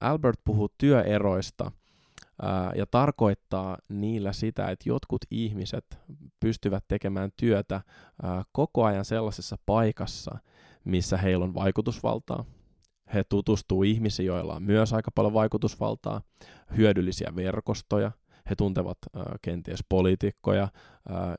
[0.00, 1.72] Albert puhuu työeroista
[2.74, 5.98] ja tarkoittaa niillä sitä, että jotkut ihmiset
[6.40, 7.80] pystyvät tekemään työtä
[8.52, 10.38] koko ajan sellaisessa paikassa,
[10.84, 12.44] missä heillä on vaikutusvaltaa.
[13.14, 16.20] He tutustuu ihmisiin, joilla on myös aika paljon vaikutusvaltaa,
[16.76, 18.12] hyödyllisiä verkostoja,
[18.50, 20.70] he tuntevat äh, kenties poliitikkoja, äh,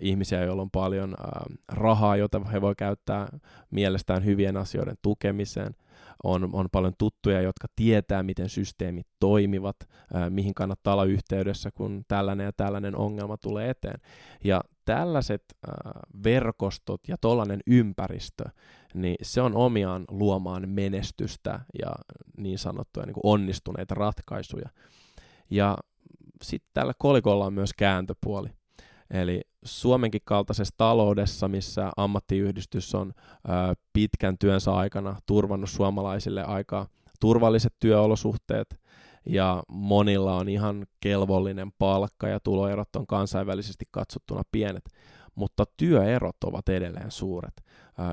[0.01, 3.27] ihmisiä, joilla on paljon äh, rahaa, jota he voi käyttää
[3.71, 5.75] mielestään hyvien asioiden tukemiseen–
[6.23, 9.75] on, on paljon tuttuja, jotka tietää, miten systeemit toimivat,
[10.13, 13.99] ää, mihin kannattaa olla yhteydessä, kun tällainen ja tällainen ongelma tulee eteen.
[14.43, 14.61] Ja
[14.95, 18.43] tällaiset ää, verkostot ja tollainen ympäristö,
[18.93, 21.91] niin se on omiaan luomaan menestystä ja
[22.37, 24.69] niin sanottuja niin onnistuneita ratkaisuja.
[25.49, 25.77] Ja
[26.43, 28.49] sitten tällä kolikolla on myös kääntöpuoli.
[29.11, 36.87] Eli Suomenkin kaltaisessa taloudessa, missä ammattiyhdistys on ö, pitkän työnsä aikana turvannut suomalaisille aika
[37.19, 38.79] turvalliset työolosuhteet
[39.25, 44.89] ja monilla on ihan kelvollinen palkka ja tuloerot on kansainvälisesti katsottuna pienet,
[45.35, 47.63] mutta työerot ovat edelleen suuret.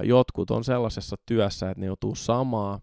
[0.02, 2.80] Jotkut on sellaisessa työssä, että ne joutuu samaa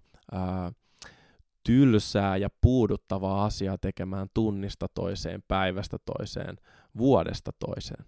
[1.64, 6.58] tylsää ja puuduttavaa asiaa tekemään tunnista toiseen, päivästä toiseen,
[6.98, 8.06] vuodesta toiseen.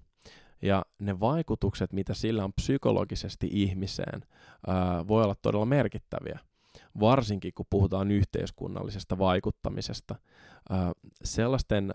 [0.61, 4.21] Ja ne vaikutukset, mitä sillä on psykologisesti ihmiseen,
[5.07, 6.39] voi olla todella merkittäviä.
[6.99, 10.15] Varsinkin kun puhutaan yhteiskunnallisesta vaikuttamisesta.
[11.23, 11.93] Sellaisten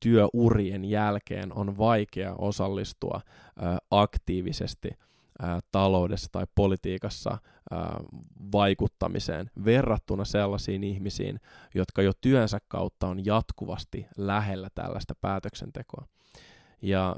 [0.00, 3.20] työurien jälkeen on vaikea osallistua
[3.90, 4.90] aktiivisesti
[5.72, 7.38] taloudessa tai politiikassa
[8.52, 11.40] vaikuttamiseen verrattuna sellaisiin ihmisiin,
[11.74, 16.06] jotka jo työnsä kautta on jatkuvasti lähellä tällaista päätöksentekoa.
[16.82, 17.16] Ja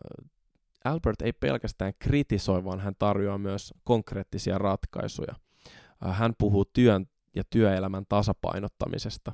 [0.84, 5.34] Albert ei pelkästään kritisoi, vaan hän tarjoaa myös konkreettisia ratkaisuja.
[6.00, 9.32] Hän puhuu työn ja työelämän tasapainottamisesta.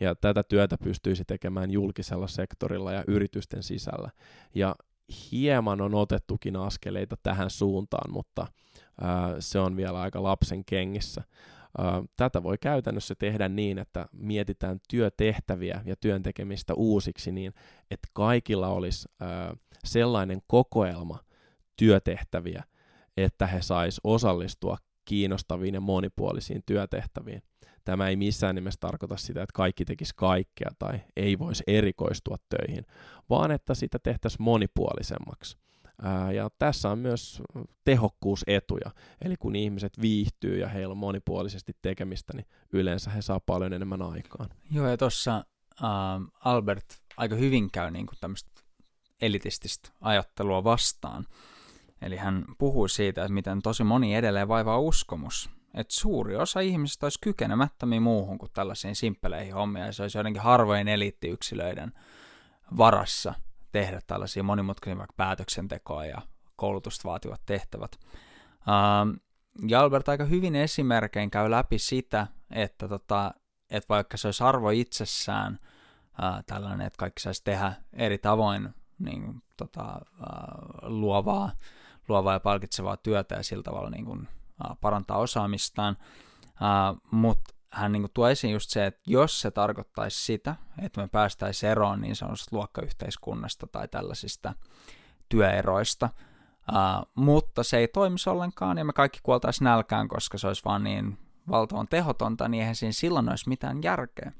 [0.00, 4.10] Ja tätä työtä pystyisi tekemään julkisella sektorilla ja yritysten sisällä.
[4.54, 4.76] Ja
[5.32, 8.46] hieman on otettukin askeleita tähän suuntaan, mutta
[9.00, 11.24] ää, se on vielä aika lapsen kengissä.
[11.78, 17.54] Ää, tätä voi käytännössä tehdä niin, että mietitään työtehtäviä ja työntekemistä uusiksi niin,
[17.90, 21.18] että kaikilla olisi ää, sellainen kokoelma
[21.76, 22.64] työtehtäviä,
[23.16, 24.76] että he sais osallistua
[25.06, 27.42] kiinnostaviin ja monipuolisiin työtehtäviin.
[27.84, 32.86] Tämä ei missään nimessä tarkoita sitä, että kaikki tekisi kaikkea tai ei voisi erikoistua töihin,
[33.30, 35.58] vaan että sitä tehtäisiin monipuolisemmaksi.
[36.34, 37.42] Ja tässä on myös
[37.84, 38.90] tehokkuusetuja,
[39.24, 44.02] eli kun ihmiset viihtyy ja heillä on monipuolisesti tekemistä, niin yleensä he saa paljon enemmän
[44.02, 44.50] aikaan.
[44.70, 45.90] Joo, ja tuossa äh,
[46.44, 46.84] Albert
[47.16, 48.50] aika hyvin käy niin kuin tämmöistä
[49.20, 51.26] elitististä ajattelua vastaan.
[52.02, 57.06] Eli hän puhui siitä, että miten tosi moni edelleen vaivaa uskomus, että suuri osa ihmisistä
[57.06, 61.92] olisi kykenemättömiä muuhun kuin tällaisiin simppeleihin hommia, ja se olisi jotenkin harvoin eliittiyksilöiden
[62.76, 63.34] varassa
[63.72, 66.22] tehdä tällaisia monimutkaisia vaikka päätöksentekoa ja
[66.56, 67.96] koulutusta vaativat tehtävät.
[68.68, 69.10] Ähm,
[69.68, 73.34] ja Albert aika hyvin esimerkkein käy läpi sitä, että, tota,
[73.70, 75.58] että vaikka se olisi arvo itsessään
[76.18, 78.68] ää, tällainen, että kaikki saisi tehdä eri tavoin
[78.98, 80.00] niin, tota, ää,
[80.82, 81.52] luovaa,
[82.08, 84.28] luovaa ja palkitsevaa työtä ja sillä tavalla niin kuin,
[84.80, 85.96] parantaa osaamistaan,
[87.10, 91.08] mutta hän niin kuin tuo esiin just se, että jos se tarkoittaisi sitä, että me
[91.08, 94.54] päästäisiin eroon niin sanotusta luokkayhteiskunnasta tai tällaisista
[95.28, 96.08] työeroista,
[96.72, 100.84] uh, mutta se ei toimisi ollenkaan ja me kaikki kuoltaisiin nälkään, koska se olisi vaan
[100.84, 101.18] niin
[101.50, 104.32] valtavan tehotonta, niin eihän siinä silloin olisi mitään järkeä.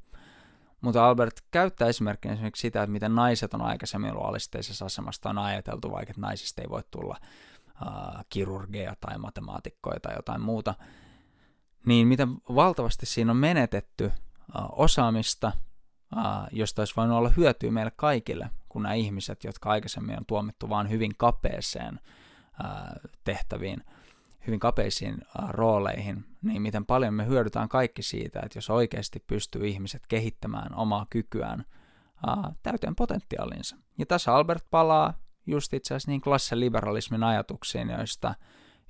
[0.81, 5.39] Mutta Albert käyttää esimerkkinä esimerkiksi sitä, että miten naiset on aikaisemmin ollut alisteisessa asemasta, on
[5.39, 7.17] ajateltu vaikka, että naisista ei voi tulla
[8.31, 10.75] kirurgeja tai matemaatikkoja tai jotain muuta,
[11.87, 14.13] niin miten valtavasti siinä on menetetty
[14.73, 15.53] osaamista,
[16.53, 20.91] josta olisi voinut olla hyötyä meille kaikille, kun nämä ihmiset, jotka aikaisemmin on tuomittu vain
[20.91, 22.01] hyvin kapeeseen
[23.25, 23.85] tehtäviin,
[24.47, 25.19] hyvin kapeisiin
[25.49, 31.07] rooleihin, niin miten paljon me hyödytään kaikki siitä, että jos oikeasti pystyy ihmiset kehittämään omaa
[31.11, 31.65] kykyään
[32.63, 33.77] täyteen potentiaalinsa.
[33.99, 35.15] Ja tässä Albert palaa
[35.47, 38.35] just itse asiassa niin klassiliberalismin ajatuksiin, joista,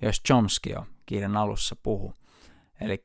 [0.02, 2.14] joista Chomsky jo kirjan alussa puhu.
[2.80, 3.04] Eli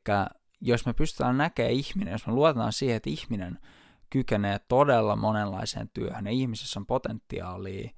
[0.60, 3.58] jos me pystytään näkemään ihminen, jos me luotetaan siihen, että ihminen
[4.10, 7.90] kykenee todella monenlaiseen työhön ja ihmisessä on potentiaalia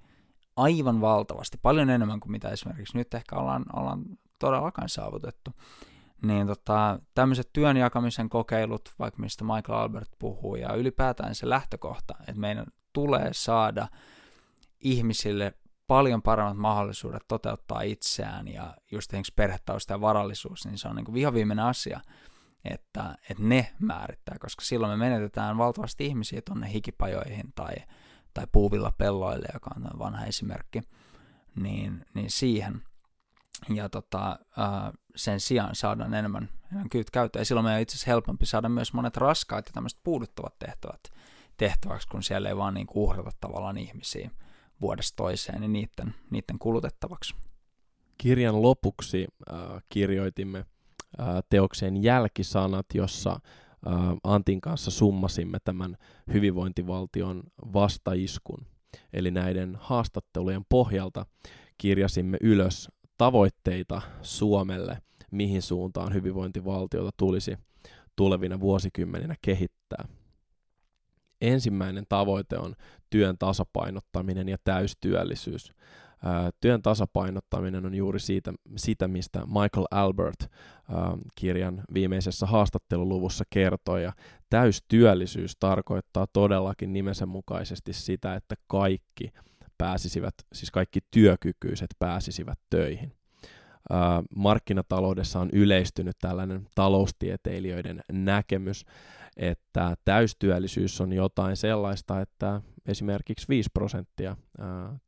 [0.56, 4.04] aivan valtavasti, paljon enemmän kuin mitä esimerkiksi nyt ehkä ollaan, ollaan
[4.38, 5.50] todellakaan saavutettu,
[6.22, 12.14] niin tota, tämmöiset työn jakamisen kokeilut, vaikka mistä Michael Albert puhuu, ja ylipäätään se lähtökohta,
[12.20, 13.88] että meidän tulee saada–
[14.84, 15.54] ihmisille
[15.86, 21.04] paljon paremmat mahdollisuudet toteuttaa itseään ja just esimerkiksi perhetausta ja varallisuus, niin se on niin
[21.04, 22.00] kuin vihoviimeinen asia,
[22.64, 27.74] että, että ne määrittää, koska silloin me menetetään valtavasti ihmisiä tuonne hikipajoihin tai,
[28.34, 30.80] tai puuvilla pelloille, joka on vanha esimerkki,
[31.56, 32.82] niin, niin siihen.
[33.68, 34.38] Ja tota,
[35.16, 37.40] sen sijaan saadaan enemmän, enemmän kyyt käyttöön.
[37.40, 41.00] Ja silloin meidän on itse asiassa helpompi saada myös monet raskaat ja tämmöiset puuduttavat tehtävät
[41.56, 44.30] tehtäväksi, kun siellä ei vaan niin uhrata tavallaan ihmisiä
[44.80, 47.34] vuodesta toiseen niin niiden, niiden kulutettavaksi.
[48.18, 49.58] Kirjan lopuksi äh,
[49.88, 53.94] kirjoitimme äh, teokseen jälkisanat, jossa äh,
[54.24, 55.96] Antin kanssa summasimme tämän
[56.32, 58.66] hyvinvointivaltion vastaiskun.
[59.12, 61.26] Eli näiden haastattelujen pohjalta
[61.78, 64.98] kirjasimme ylös tavoitteita Suomelle,
[65.30, 67.56] mihin suuntaan hyvinvointivaltiota tulisi
[68.16, 70.04] tulevina vuosikymmeninä kehittää.
[71.52, 72.74] Ensimmäinen tavoite on
[73.10, 75.72] työn tasapainottaminen ja täystyöllisyys.
[76.60, 80.46] Työn tasapainottaminen on juuri siitä, sitä, mistä Michael Albert
[81.34, 84.02] kirjan viimeisessä haastatteluluvussa kertoi.
[84.02, 84.12] Ja
[84.50, 89.32] täystyöllisyys tarkoittaa todellakin nimensä mukaisesti sitä, että kaikki
[89.78, 93.12] pääsisivät, siis kaikki työkykyiset pääsisivät töihin.
[94.36, 98.84] Markkinataloudessa on yleistynyt tällainen taloustieteilijöiden näkemys,
[99.36, 104.36] että täystyöllisyys on jotain sellaista, että esimerkiksi 5 prosenttia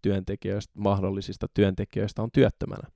[0.02, 2.88] työntekijöistä, mahdollisista työntekijöistä on työttömänä.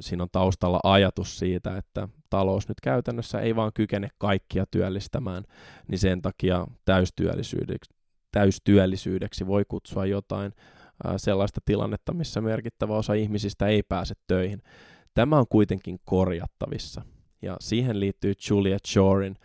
[0.00, 5.44] Siinä on taustalla ajatus siitä, että talous nyt käytännössä ei vaan kykene kaikkia työllistämään,
[5.88, 7.94] niin sen takia täystyöllisyydeksi,
[8.32, 10.52] täystyöllisyydeksi voi kutsua jotain
[11.16, 14.62] sellaista tilannetta, missä merkittävä osa ihmisistä ei pääse töihin.
[15.14, 17.02] Tämä on kuitenkin korjattavissa.
[17.42, 19.36] Ja siihen liittyy Julia Chorin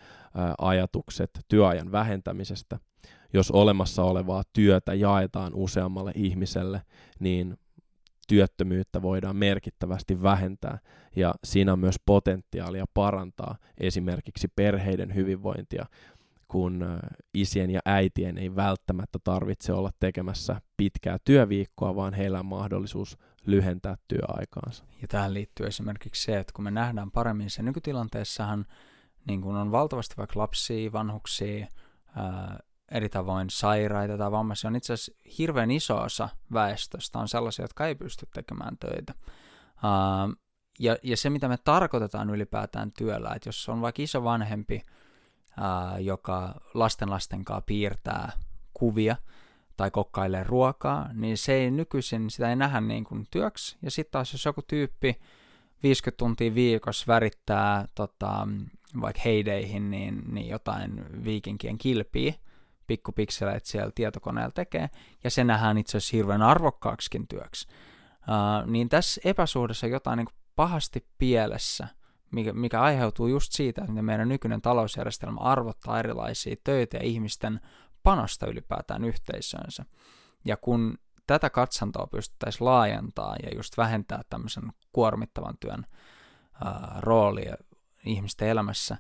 [0.58, 2.80] ajatukset työajan vähentämisestä.
[3.34, 6.82] Jos olemassa olevaa työtä jaetaan useammalle ihmiselle,
[7.20, 7.58] niin
[8.28, 10.80] työttömyyttä voidaan merkittävästi vähentää
[11.16, 15.86] ja siinä on myös potentiaalia parantaa esimerkiksi perheiden hyvinvointia,
[16.48, 16.86] kun
[17.34, 23.96] isien ja äitien ei välttämättä tarvitse olla tekemässä pitkää työviikkoa, vaan heillä on mahdollisuus lyhentää
[24.08, 24.86] työaikaansa.
[25.02, 28.66] Ja tähän liittyy esimerkiksi se, että kun me nähdään paremmin se nykytilanteessahan,
[29.28, 31.68] niin kun on valtavasti vaikka lapsia, vanhuksia,
[32.16, 32.60] ää,
[32.92, 37.88] eri tavoin sairaita tai vammaisia, on itse asiassa hirveän iso osa väestöstä on sellaisia, jotka
[37.88, 39.14] ei pysty tekemään töitä.
[39.84, 40.30] Ää,
[40.80, 44.82] ja, ja se, mitä me tarkoitetaan ylipäätään työllä, että jos on vaikka iso vanhempi,
[45.58, 48.32] ää, joka lasten lasten kanssa piirtää
[48.74, 49.16] kuvia
[49.78, 53.78] tai kokkailee ruokaa, niin se ei nykyisin, sitä ei nähdä niin kuin työksi.
[53.82, 55.20] Ja sitten taas jos joku tyyppi
[55.84, 58.48] 50 tuntia viikossa värittää tota,
[59.02, 62.34] vaikka heideihin niin, niin jotain viikinkien kilpiä,
[62.88, 64.90] pikkupikseleitä siellä tietokoneella tekee,
[65.24, 67.68] ja se nähdään itse asiassa hirveän arvokkaaksikin työksi.
[68.12, 71.88] Uh, niin tässä epäsuhdassa jotain niin pahasti pielessä,
[72.32, 77.60] mikä, mikä aiheutuu just siitä, että meidän nykyinen talousjärjestelmä arvottaa erilaisia töitä ja ihmisten
[78.04, 79.86] panosta ylipäätään yhteisöönsä.
[80.46, 85.86] Ja kun tätä katsantoa pystyttäisiin laajentaa ja just vähentää tämmöisen kuormittavan työn
[86.64, 87.56] ää, roolia
[88.06, 88.98] ihmisten elämässä,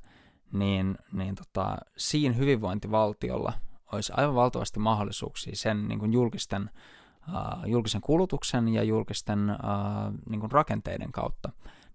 [0.53, 3.53] niin, niin tota, siinä hyvinvointivaltiolla
[3.91, 6.69] olisi aivan valtavasti mahdollisuuksia sen niin kuin julkisten,
[7.27, 11.51] uh, julkisen kulutuksen ja julkisten uh, niin kuin rakenteiden kautta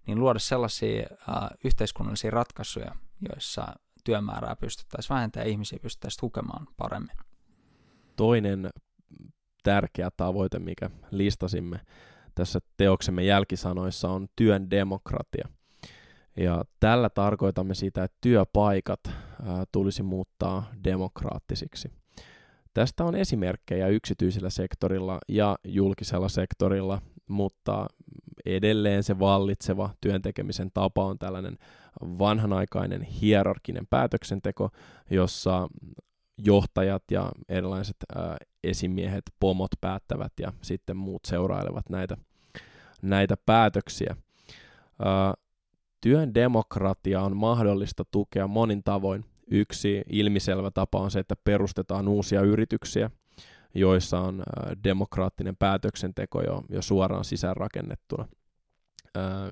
[0.07, 2.95] niin luoda sellaisia uh, yhteiskunnallisia ratkaisuja,
[3.29, 3.67] joissa
[4.03, 7.17] työmäärää pystyttäisiin vähentämään ja ihmisiä pystyttäisiin tukemaan paremmin.
[8.15, 8.69] Toinen
[9.63, 11.79] tärkeä tavoite, mikä listasimme
[12.35, 15.49] tässä teoksemme jälkisanoissa, on työn demokratia.
[16.37, 21.91] Ja tällä tarkoitamme sitä, että työpaikat ää, tulisi muuttaa demokraattisiksi.
[22.73, 27.85] Tästä on esimerkkejä yksityisellä sektorilla ja julkisella sektorilla, mutta
[28.45, 31.57] edelleen se vallitseva työntekemisen tapa on tällainen
[32.01, 34.69] vanhanaikainen hierarkinen päätöksenteko,
[35.09, 35.67] jossa
[36.37, 42.17] johtajat ja erilaiset ää, esimiehet, pomot päättävät ja sitten muut seurailevat näitä,
[43.01, 44.15] näitä päätöksiä.
[45.05, 45.33] Ää,
[46.01, 49.25] työn demokratia on mahdollista tukea monin tavoin.
[49.51, 53.09] Yksi ilmiselvä tapa on se, että perustetaan uusia yrityksiä,
[53.75, 54.43] joissa on
[54.83, 58.27] demokraattinen päätöksenteko jo, jo suoraan sisäänrakennettuna.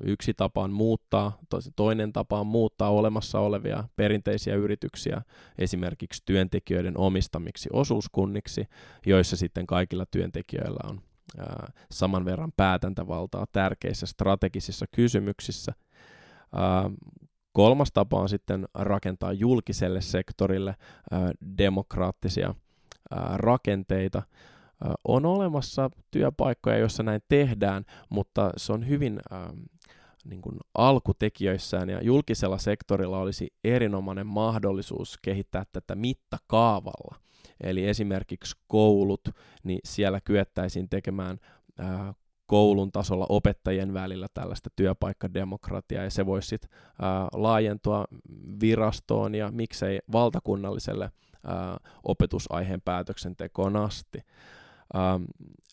[0.04, 1.40] Yksi tapa on muuttaa,
[1.76, 5.22] toinen tapa on muuttaa olemassa olevia perinteisiä yrityksiä
[5.58, 8.66] esimerkiksi työntekijöiden omistamiksi osuuskunniksi,
[9.06, 11.02] joissa sitten kaikilla työntekijöillä on
[11.92, 15.74] saman verran päätäntävaltaa tärkeissä strategisissa kysymyksissä–
[17.54, 20.76] kolmas tapa on sitten rakentaa julkiselle sektorille
[21.58, 22.56] demokraattisia
[23.36, 24.24] rakenteita.
[25.04, 29.20] On olemassa työpaikkoja, joissa näin tehdään, mutta se on hyvin
[30.26, 37.16] niin kuin alkutekijöissään ja julkisella sektorilla olisi erinomainen mahdollisuus kehittää tätä mittakaavalla.
[37.64, 39.30] Eli esimerkiksi koulut,
[39.64, 41.38] niin siellä kyettäisiin tekemään
[42.50, 46.70] koulun tasolla opettajien välillä tällaista työpaikkademokratiaa, ja se voisi sitten
[47.34, 48.06] laajentua
[48.62, 51.12] virastoon ja miksei valtakunnalliselle
[51.44, 54.20] ää, opetusaiheen päätöksentekoon asti.
[54.96, 55.24] Ähm,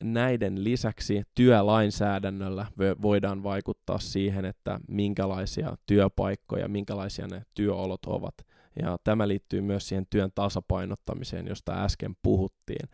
[0.02, 2.66] näiden lisäksi työlainsäädännöllä
[3.02, 8.34] voidaan vaikuttaa siihen, että minkälaisia työpaikkoja, minkälaisia ne työolot ovat.
[8.82, 12.88] Ja tämä liittyy myös siihen työn tasapainottamiseen, josta äsken puhuttiin.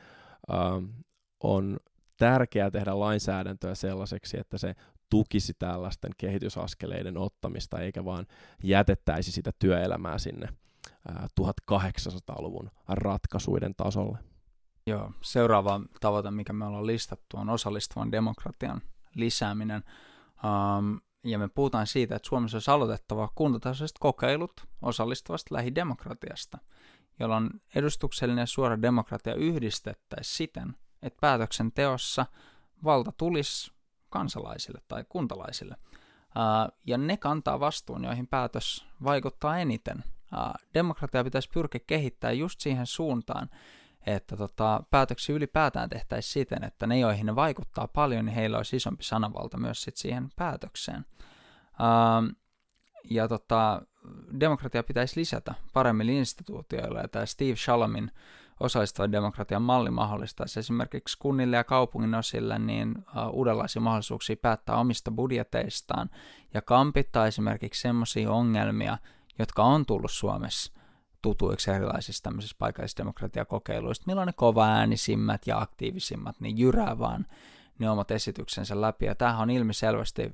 [0.53, 0.85] Ähm,
[1.43, 1.77] on
[2.23, 4.75] tärkeää tehdä lainsäädäntöä sellaiseksi, että se
[5.11, 8.27] tukisi tällaisten kehitysaskeleiden ottamista, eikä vaan
[8.63, 10.49] jätettäisi sitä työelämää sinne
[11.41, 14.19] 1800-luvun ratkaisuiden tasolle.
[14.87, 18.83] Joo, seuraava tavoite, mikä me ollaan listattu, on osallistuvan demokratian
[19.15, 19.85] lisääminen.
[20.45, 24.53] Um, ja me puhutaan siitä, että Suomessa olisi aloitettava kuntatasoiset kokeilut
[24.83, 26.59] osallistavasta lähidemokratiasta,
[27.21, 32.27] jolloin edustuksellinen suora demokratia yhdistettäisiin siten, että päätöksenteossa
[32.85, 33.73] valta tulisi
[34.11, 35.77] kansalaisille tai kuntalaisille.
[36.87, 40.05] Ja ne kantaa vastuun, joihin päätös vaikuttaa eniten.
[40.75, 43.51] Demokratia pitäisi pyrkiä kehittämään just siihen suuntaan,
[44.07, 48.77] että tota, päätöksiä ylipäätään tehtäisiin siten, että ne, joihin ne vaikuttaa paljon, niin heillä olisi
[48.77, 51.05] isompi sanavalta myös sit siihen päätökseen.
[53.11, 53.83] Ja tota,
[54.41, 58.11] demokratia pitäisi lisätä paremmilla instituutioilla, ja tämä Steve Shalamin
[58.63, 62.95] osallistuvan demokratian malli mahdollistaisi esimerkiksi kunnille ja kaupungin osille niin
[63.33, 66.11] uudenlaisia mahdollisuuksia päättää omista budjeteistaan
[66.55, 68.99] ja kampittaa esimerkiksi sellaisia ongelmia,
[69.39, 70.73] jotka on tullut Suomessa
[71.23, 77.27] tutuiksi erilaisissa tämmöisissä paikallisdemokratiakokeiluissa, milloin ne kova äänisimmät ja aktiivisimmat, niin jyrää vaan
[77.79, 79.07] ne omat esityksensä läpi.
[79.07, 80.33] Ja tämähän on ilmiselvästi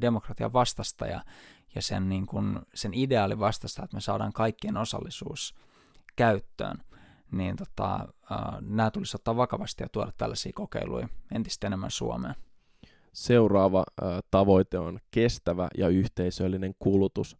[0.00, 1.20] demokratian vastasta ja,
[1.74, 5.54] ja sen, niin kuin, sen ideaali vastasta, että me saadaan kaikkien osallisuus
[6.16, 6.78] käyttöön.
[7.32, 8.08] Niin tota,
[8.60, 12.34] nämä tulisi ottaa vakavasti ja tuoda tällaisia kokeiluja entistä enemmän Suomeen.
[13.12, 13.84] Seuraava
[14.30, 17.36] tavoite on kestävä ja yhteisöllinen kulutus.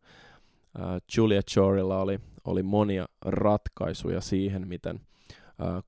[1.16, 5.00] Julia Chorilla oli, oli monia ratkaisuja siihen, miten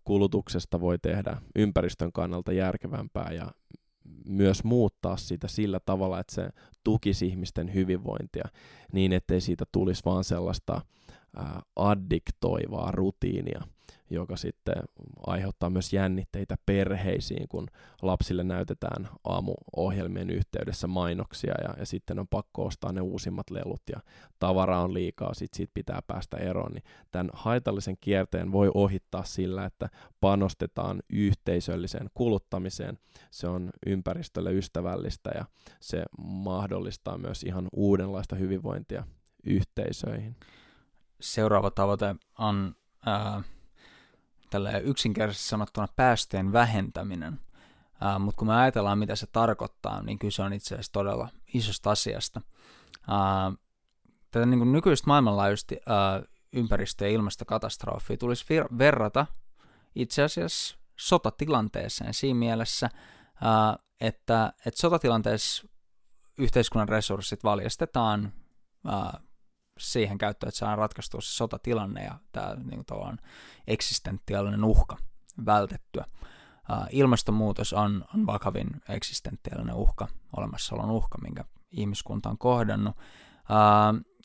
[0.04, 3.50] kulutuksesta voi tehdä ympäristön kannalta järkevämpää ja
[4.28, 6.50] myös muuttaa sitä sillä tavalla, että se
[6.84, 8.48] tukisi ihmisten hyvinvointia
[8.92, 10.80] niin, ettei siitä tulisi vaan sellaista
[11.76, 13.62] addiktoivaa rutiinia,
[14.10, 14.76] joka sitten
[15.26, 17.66] aiheuttaa myös jännitteitä perheisiin, kun
[18.02, 24.00] lapsille näytetään aamuohjelmien yhteydessä mainoksia ja, ja sitten on pakko ostaa ne uusimmat lelut ja
[24.38, 26.72] tavara on liikaa, sitten siitä pitää päästä eroon.
[26.72, 29.88] Niin tämän haitallisen kierteen voi ohittaa sillä, että
[30.20, 32.98] panostetaan yhteisölliseen kuluttamiseen.
[33.30, 35.44] Se on ympäristölle ystävällistä ja
[35.80, 39.04] se mahdollistaa myös ihan uudenlaista hyvinvointia
[39.44, 40.36] yhteisöihin
[41.20, 42.74] seuraava tavoite on
[43.06, 43.42] ää,
[44.50, 47.40] tällä yksinkertaisesti sanottuna päästöjen vähentäminen.
[48.18, 52.40] Mutta kun me ajatellaan, mitä se tarkoittaa, niin kyse on itse asiassa todella isosta asiasta.
[54.30, 56.22] Tätä niin kuin nykyistä maailmanlaajuisesti ää,
[56.52, 59.26] ympäristö- ja ilmastokatastrofia tulisi vir- verrata
[59.94, 62.90] itse asiassa sotatilanteeseen siinä mielessä,
[64.00, 65.68] että, että sotatilanteessa
[66.38, 68.32] yhteiskunnan resurssit valjastetaan
[69.78, 73.18] siihen käyttöön, että saadaan ratkaistua se sotatilanne ja tämä niin kuin,
[73.66, 74.96] eksistentiaalinen uhka
[75.46, 76.04] vältettyä.
[76.90, 82.96] Ilmastonmuutos on, on vakavin eksistentiaalinen uhka, olemassaolon uhka, minkä ihmiskunta on kohdannut.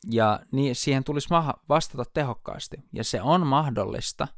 [0.10, 1.30] Ja niin, siihen tulisi
[1.70, 2.78] vastata tehokkaasti.
[2.93, 4.28] Ja se on mahdollista–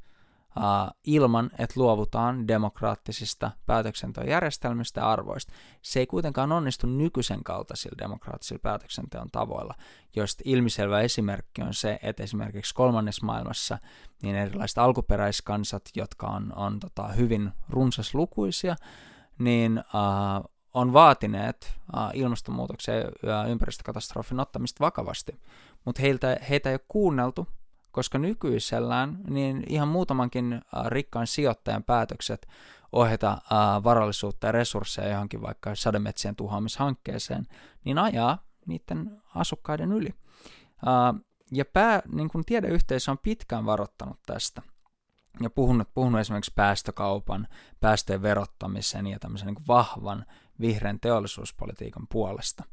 [1.04, 5.54] ilman, että luovutaan demokraattisista päätöksenteojärjestelmistä ja arvoista.
[5.82, 9.74] Se ei kuitenkaan onnistu nykyisen kaltaisilla demokraattisilla päätöksenteon tavoilla,
[10.16, 13.78] joista ilmiselvä esimerkki on se, että esimerkiksi kolmannessa maailmassa
[14.24, 18.76] niin erilaiset alkuperäiskansat, jotka on, on tota, hyvin runsaslukuisia,
[19.40, 25.40] niin uh, on vaatineet uh, ilmastonmuutoksen ja ympäristökatastrofin ottamista vakavasti,
[25.86, 26.02] mutta
[26.50, 27.48] heitä ei ole kuunneltu
[27.96, 32.48] koska nykyisellään niin ihan muutamankin rikkaan sijoittajan päätökset
[32.92, 33.38] ohjata
[33.84, 37.46] varallisuutta ja resursseja johonkin vaikka sademetsien tuhoamishankkeeseen,
[37.86, 40.10] niin ajaa niiden asukkaiden yli.
[41.52, 44.62] Ja pää, niin kuin tiedeyhteisö on pitkään varoittanut tästä
[45.42, 47.48] ja puhunut, puhunut esimerkiksi päästökaupan,
[47.80, 50.26] päästöjen verottamisen ja tämmöisen niin vahvan
[50.60, 52.64] vihreän teollisuuspolitiikan puolesta.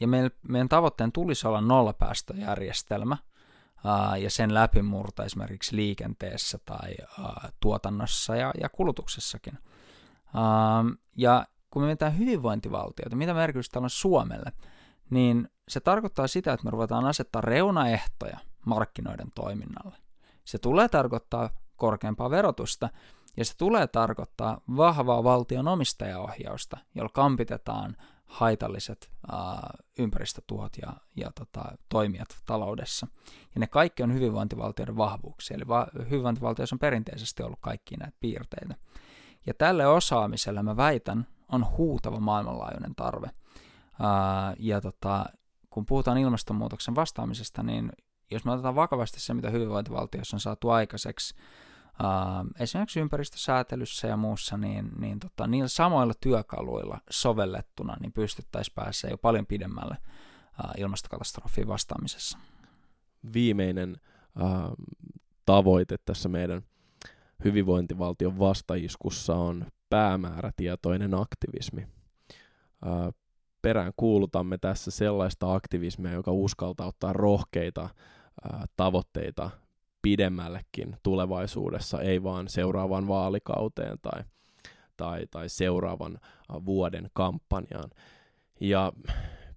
[0.00, 3.16] Ja meidän, meidän tavoitteen tulisi olla nollapäästöjärjestelmä,
[4.18, 6.94] ja sen läpimurto esimerkiksi liikenteessä tai
[7.60, 9.58] tuotannossa ja, ja kulutuksessakin.
[11.16, 14.52] ja kun me mietitään hyvinvointivaltiota, mitä merkitystä tällä on Suomelle,
[15.10, 19.96] niin se tarkoittaa sitä, että me ruvetaan asettaa reunaehtoja markkinoiden toiminnalle.
[20.44, 22.88] Se tulee tarkoittaa korkeampaa verotusta,
[23.36, 27.96] ja se tulee tarkoittaa vahvaa valtion omistajaohjausta, jolla kampitetaan
[28.28, 29.58] haitalliset äh,
[29.98, 33.06] ympäristötuhot ja, ja tota, toimijat taloudessa.
[33.54, 38.74] Ja ne kaikki on hyvinvointivaltioiden vahvuuksia, eli va- hyvinvointivaltioissa on perinteisesti ollut kaikki näitä piirteitä.
[39.46, 43.26] Ja tälle osaamiselle mä väitän, on huutava maailmanlaajuinen tarve.
[43.26, 45.26] Äh, ja tota,
[45.70, 47.92] kun puhutaan ilmastonmuutoksen vastaamisesta, niin
[48.30, 51.34] jos me otetaan vakavasti se, mitä hyvinvointivaltiossa on saatu aikaiseksi,
[52.02, 59.12] Uh, esimerkiksi ympäristösäätelyssä ja muussa, niin, niin tota, niillä samoilla työkaluilla sovellettuna niin pystyttäisiin pääsemään
[59.12, 59.96] jo paljon pidemmälle
[60.64, 62.38] uh, ilmastokatastrofiin vastaamisessa.
[63.32, 63.96] Viimeinen
[64.42, 64.86] uh,
[65.44, 66.62] tavoite tässä meidän
[67.44, 71.86] hyvinvointivaltion vastaiskussa on päämäärätietoinen aktivismi.
[72.86, 73.14] Uh,
[73.62, 79.50] perään kuulutamme tässä sellaista aktivismia, joka uskaltaa ottaa rohkeita uh, tavoitteita
[80.02, 84.22] pidemmällekin tulevaisuudessa, ei vaan seuraavaan vaalikauteen tai,
[84.96, 86.18] tai, tai seuraavan
[86.66, 87.90] vuoden kampanjaan.
[88.60, 88.92] Ja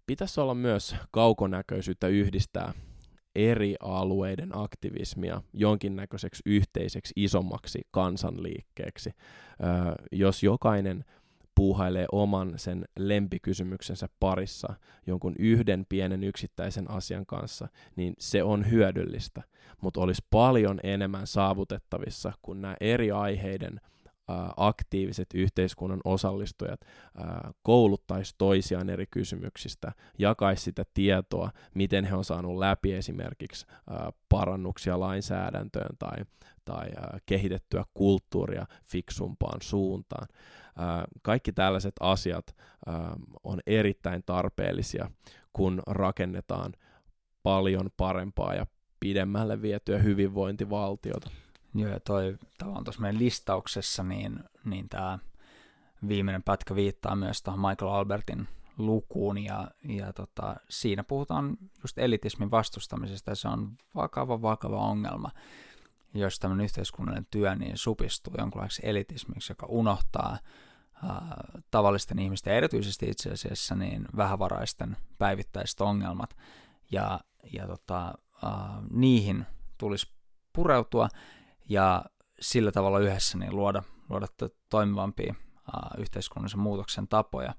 [0.08, 2.74] pitäisi olla myös kaukonäköisyyttä yhdistää
[3.36, 9.12] eri alueiden aktivismia jonkinnäköiseksi yhteiseksi isommaksi kansanliikkeeksi.
[10.12, 11.06] Jos jokainen
[11.56, 14.74] puuhailee oman sen lempikysymyksensä parissa
[15.08, 19.44] jonkun yhden pienen yksittäisen asian kanssa, niin se on hyödyllistä,
[19.82, 23.82] mutta olisi paljon enemmän saavutettavissa, kun nämä eri aiheiden
[24.58, 26.80] aktiiviset yhteiskunnan osallistujat
[27.64, 33.66] kouluttaisi toisiaan eri kysymyksistä, jakaisi sitä tietoa, miten he on saanut läpi esimerkiksi
[34.30, 36.18] parannuksia lainsäädäntöön tai,
[36.66, 36.90] tai
[37.26, 40.28] kehitettyä kulttuuria fiksumpaan suuntaan.
[41.22, 42.56] Kaikki tällaiset asiat
[43.44, 45.12] on erittäin tarpeellisia,
[45.54, 46.74] kun rakennetaan
[47.44, 48.66] paljon parempaa ja
[49.00, 51.30] pidemmälle vietyä hyvinvointivaltiota.
[51.76, 55.20] Joo, ja toi tavallaan tuossa meidän listauksessa, niin, niin tämä
[56.08, 58.48] viimeinen pätkä viittaa myös tuohon Michael Albertin
[58.78, 65.32] lukuun, ja, ja tota, siinä puhutaan just elitismin vastustamisesta, ja se on vakava, vakava ongelma,
[66.14, 70.38] jos tämmöinen yhteiskunnallinen työ niin supistuu jonkinlaiseksi elitismiksi, joka unohtaa
[71.04, 76.38] ää, tavallisten ihmisten, erityisesti itse asiassa niin vähävaraisten päivittäiset ongelmat,
[76.92, 77.20] ja,
[77.54, 79.46] ja tota, ää, niihin
[79.78, 80.08] tulisi
[80.54, 81.08] pureutua,
[81.70, 82.06] ja
[82.42, 84.28] sillä tavalla yhdessä niin luoda, luoda
[84.70, 87.54] toimivampia uh, yhteiskunnallisen muutoksen tapoja.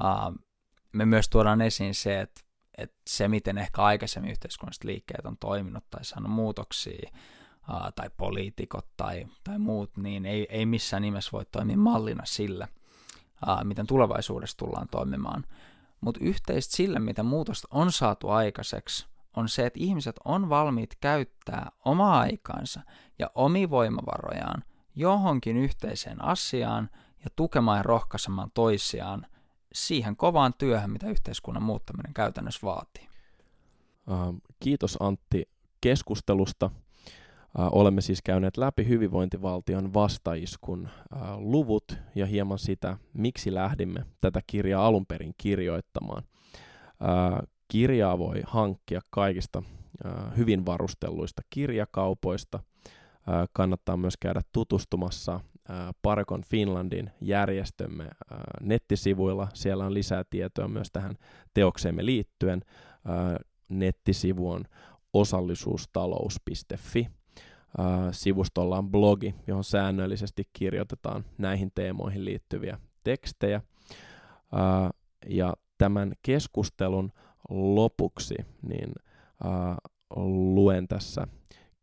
[0.00, 0.44] Uh,
[0.92, 2.40] me myös tuodaan esiin se, että,
[2.78, 7.10] että se, miten ehkä aikaisemmin yhteiskunnalliset liikkeet on toiminut tai saanut muutoksia,
[7.94, 12.68] tai poliitikot tai, tai muut, niin ei, ei missään nimessä voi toimia mallina sille,
[13.64, 15.44] miten tulevaisuudessa tullaan toimimaan.
[16.00, 19.06] Mutta yhteistä sille, mitä muutosta on saatu aikaiseksi,
[19.36, 22.80] on se, että ihmiset on valmiit käyttää omaa aikaansa
[23.18, 26.90] ja omi voimavarojaan johonkin yhteiseen asiaan
[27.24, 29.26] ja tukemaan ja rohkaisemaan toisiaan
[29.72, 33.08] siihen kovaan työhön, mitä yhteiskunnan muuttaminen käytännössä vaatii.
[34.60, 35.48] Kiitos Antti
[35.80, 36.70] keskustelusta.
[37.54, 40.88] Olemme siis käyneet läpi hyvinvointivaltion vastaiskun
[41.36, 46.22] luvut ja hieman sitä, miksi lähdimme tätä kirjaa alun perin kirjoittamaan.
[47.68, 49.62] Kirjaa voi hankkia kaikista
[50.36, 52.60] hyvin varustelluista kirjakaupoista.
[53.52, 55.40] Kannattaa myös käydä tutustumassa
[56.02, 58.08] Parekon Finlandin järjestömme
[58.60, 59.48] nettisivuilla.
[59.54, 61.14] Siellä on lisää tietoa myös tähän
[61.54, 62.60] teokseemme liittyen.
[63.68, 64.64] Nettisivu on
[65.12, 67.08] osallisuustalous.fi.
[68.12, 73.60] Sivustolla on blogi, johon säännöllisesti kirjoitetaan näihin teemoihin liittyviä tekstejä.
[75.26, 77.12] Ja tämän keskustelun
[77.50, 78.92] lopuksi niin
[80.54, 81.26] luen tässä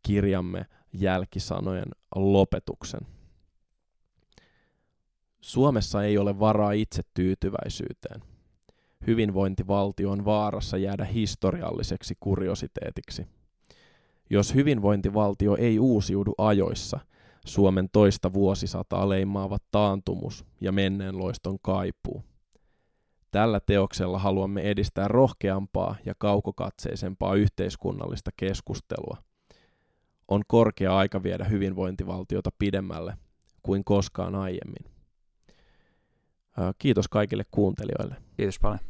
[0.02, 3.00] kirjamme jälkisanojen lopetuksen.
[5.40, 8.22] Suomessa ei ole varaa itse tyytyväisyyteen.
[9.06, 13.26] Hyvinvointivaltio on vaarassa jäädä historialliseksi kuriositeetiksi.
[14.30, 17.00] Jos hyvinvointivaltio ei uusiudu ajoissa,
[17.46, 22.22] Suomen toista vuosisataa leimaavat taantumus ja menneen loiston kaipuu.
[23.30, 29.16] Tällä teoksella haluamme edistää rohkeampaa ja kaukokatseisempaa yhteiskunnallista keskustelua.
[30.28, 33.16] On korkea aika viedä hyvinvointivaltiota pidemmälle
[33.62, 34.84] kuin koskaan aiemmin.
[36.78, 38.16] Kiitos kaikille kuuntelijoille.
[38.36, 38.89] Kiitos paljon.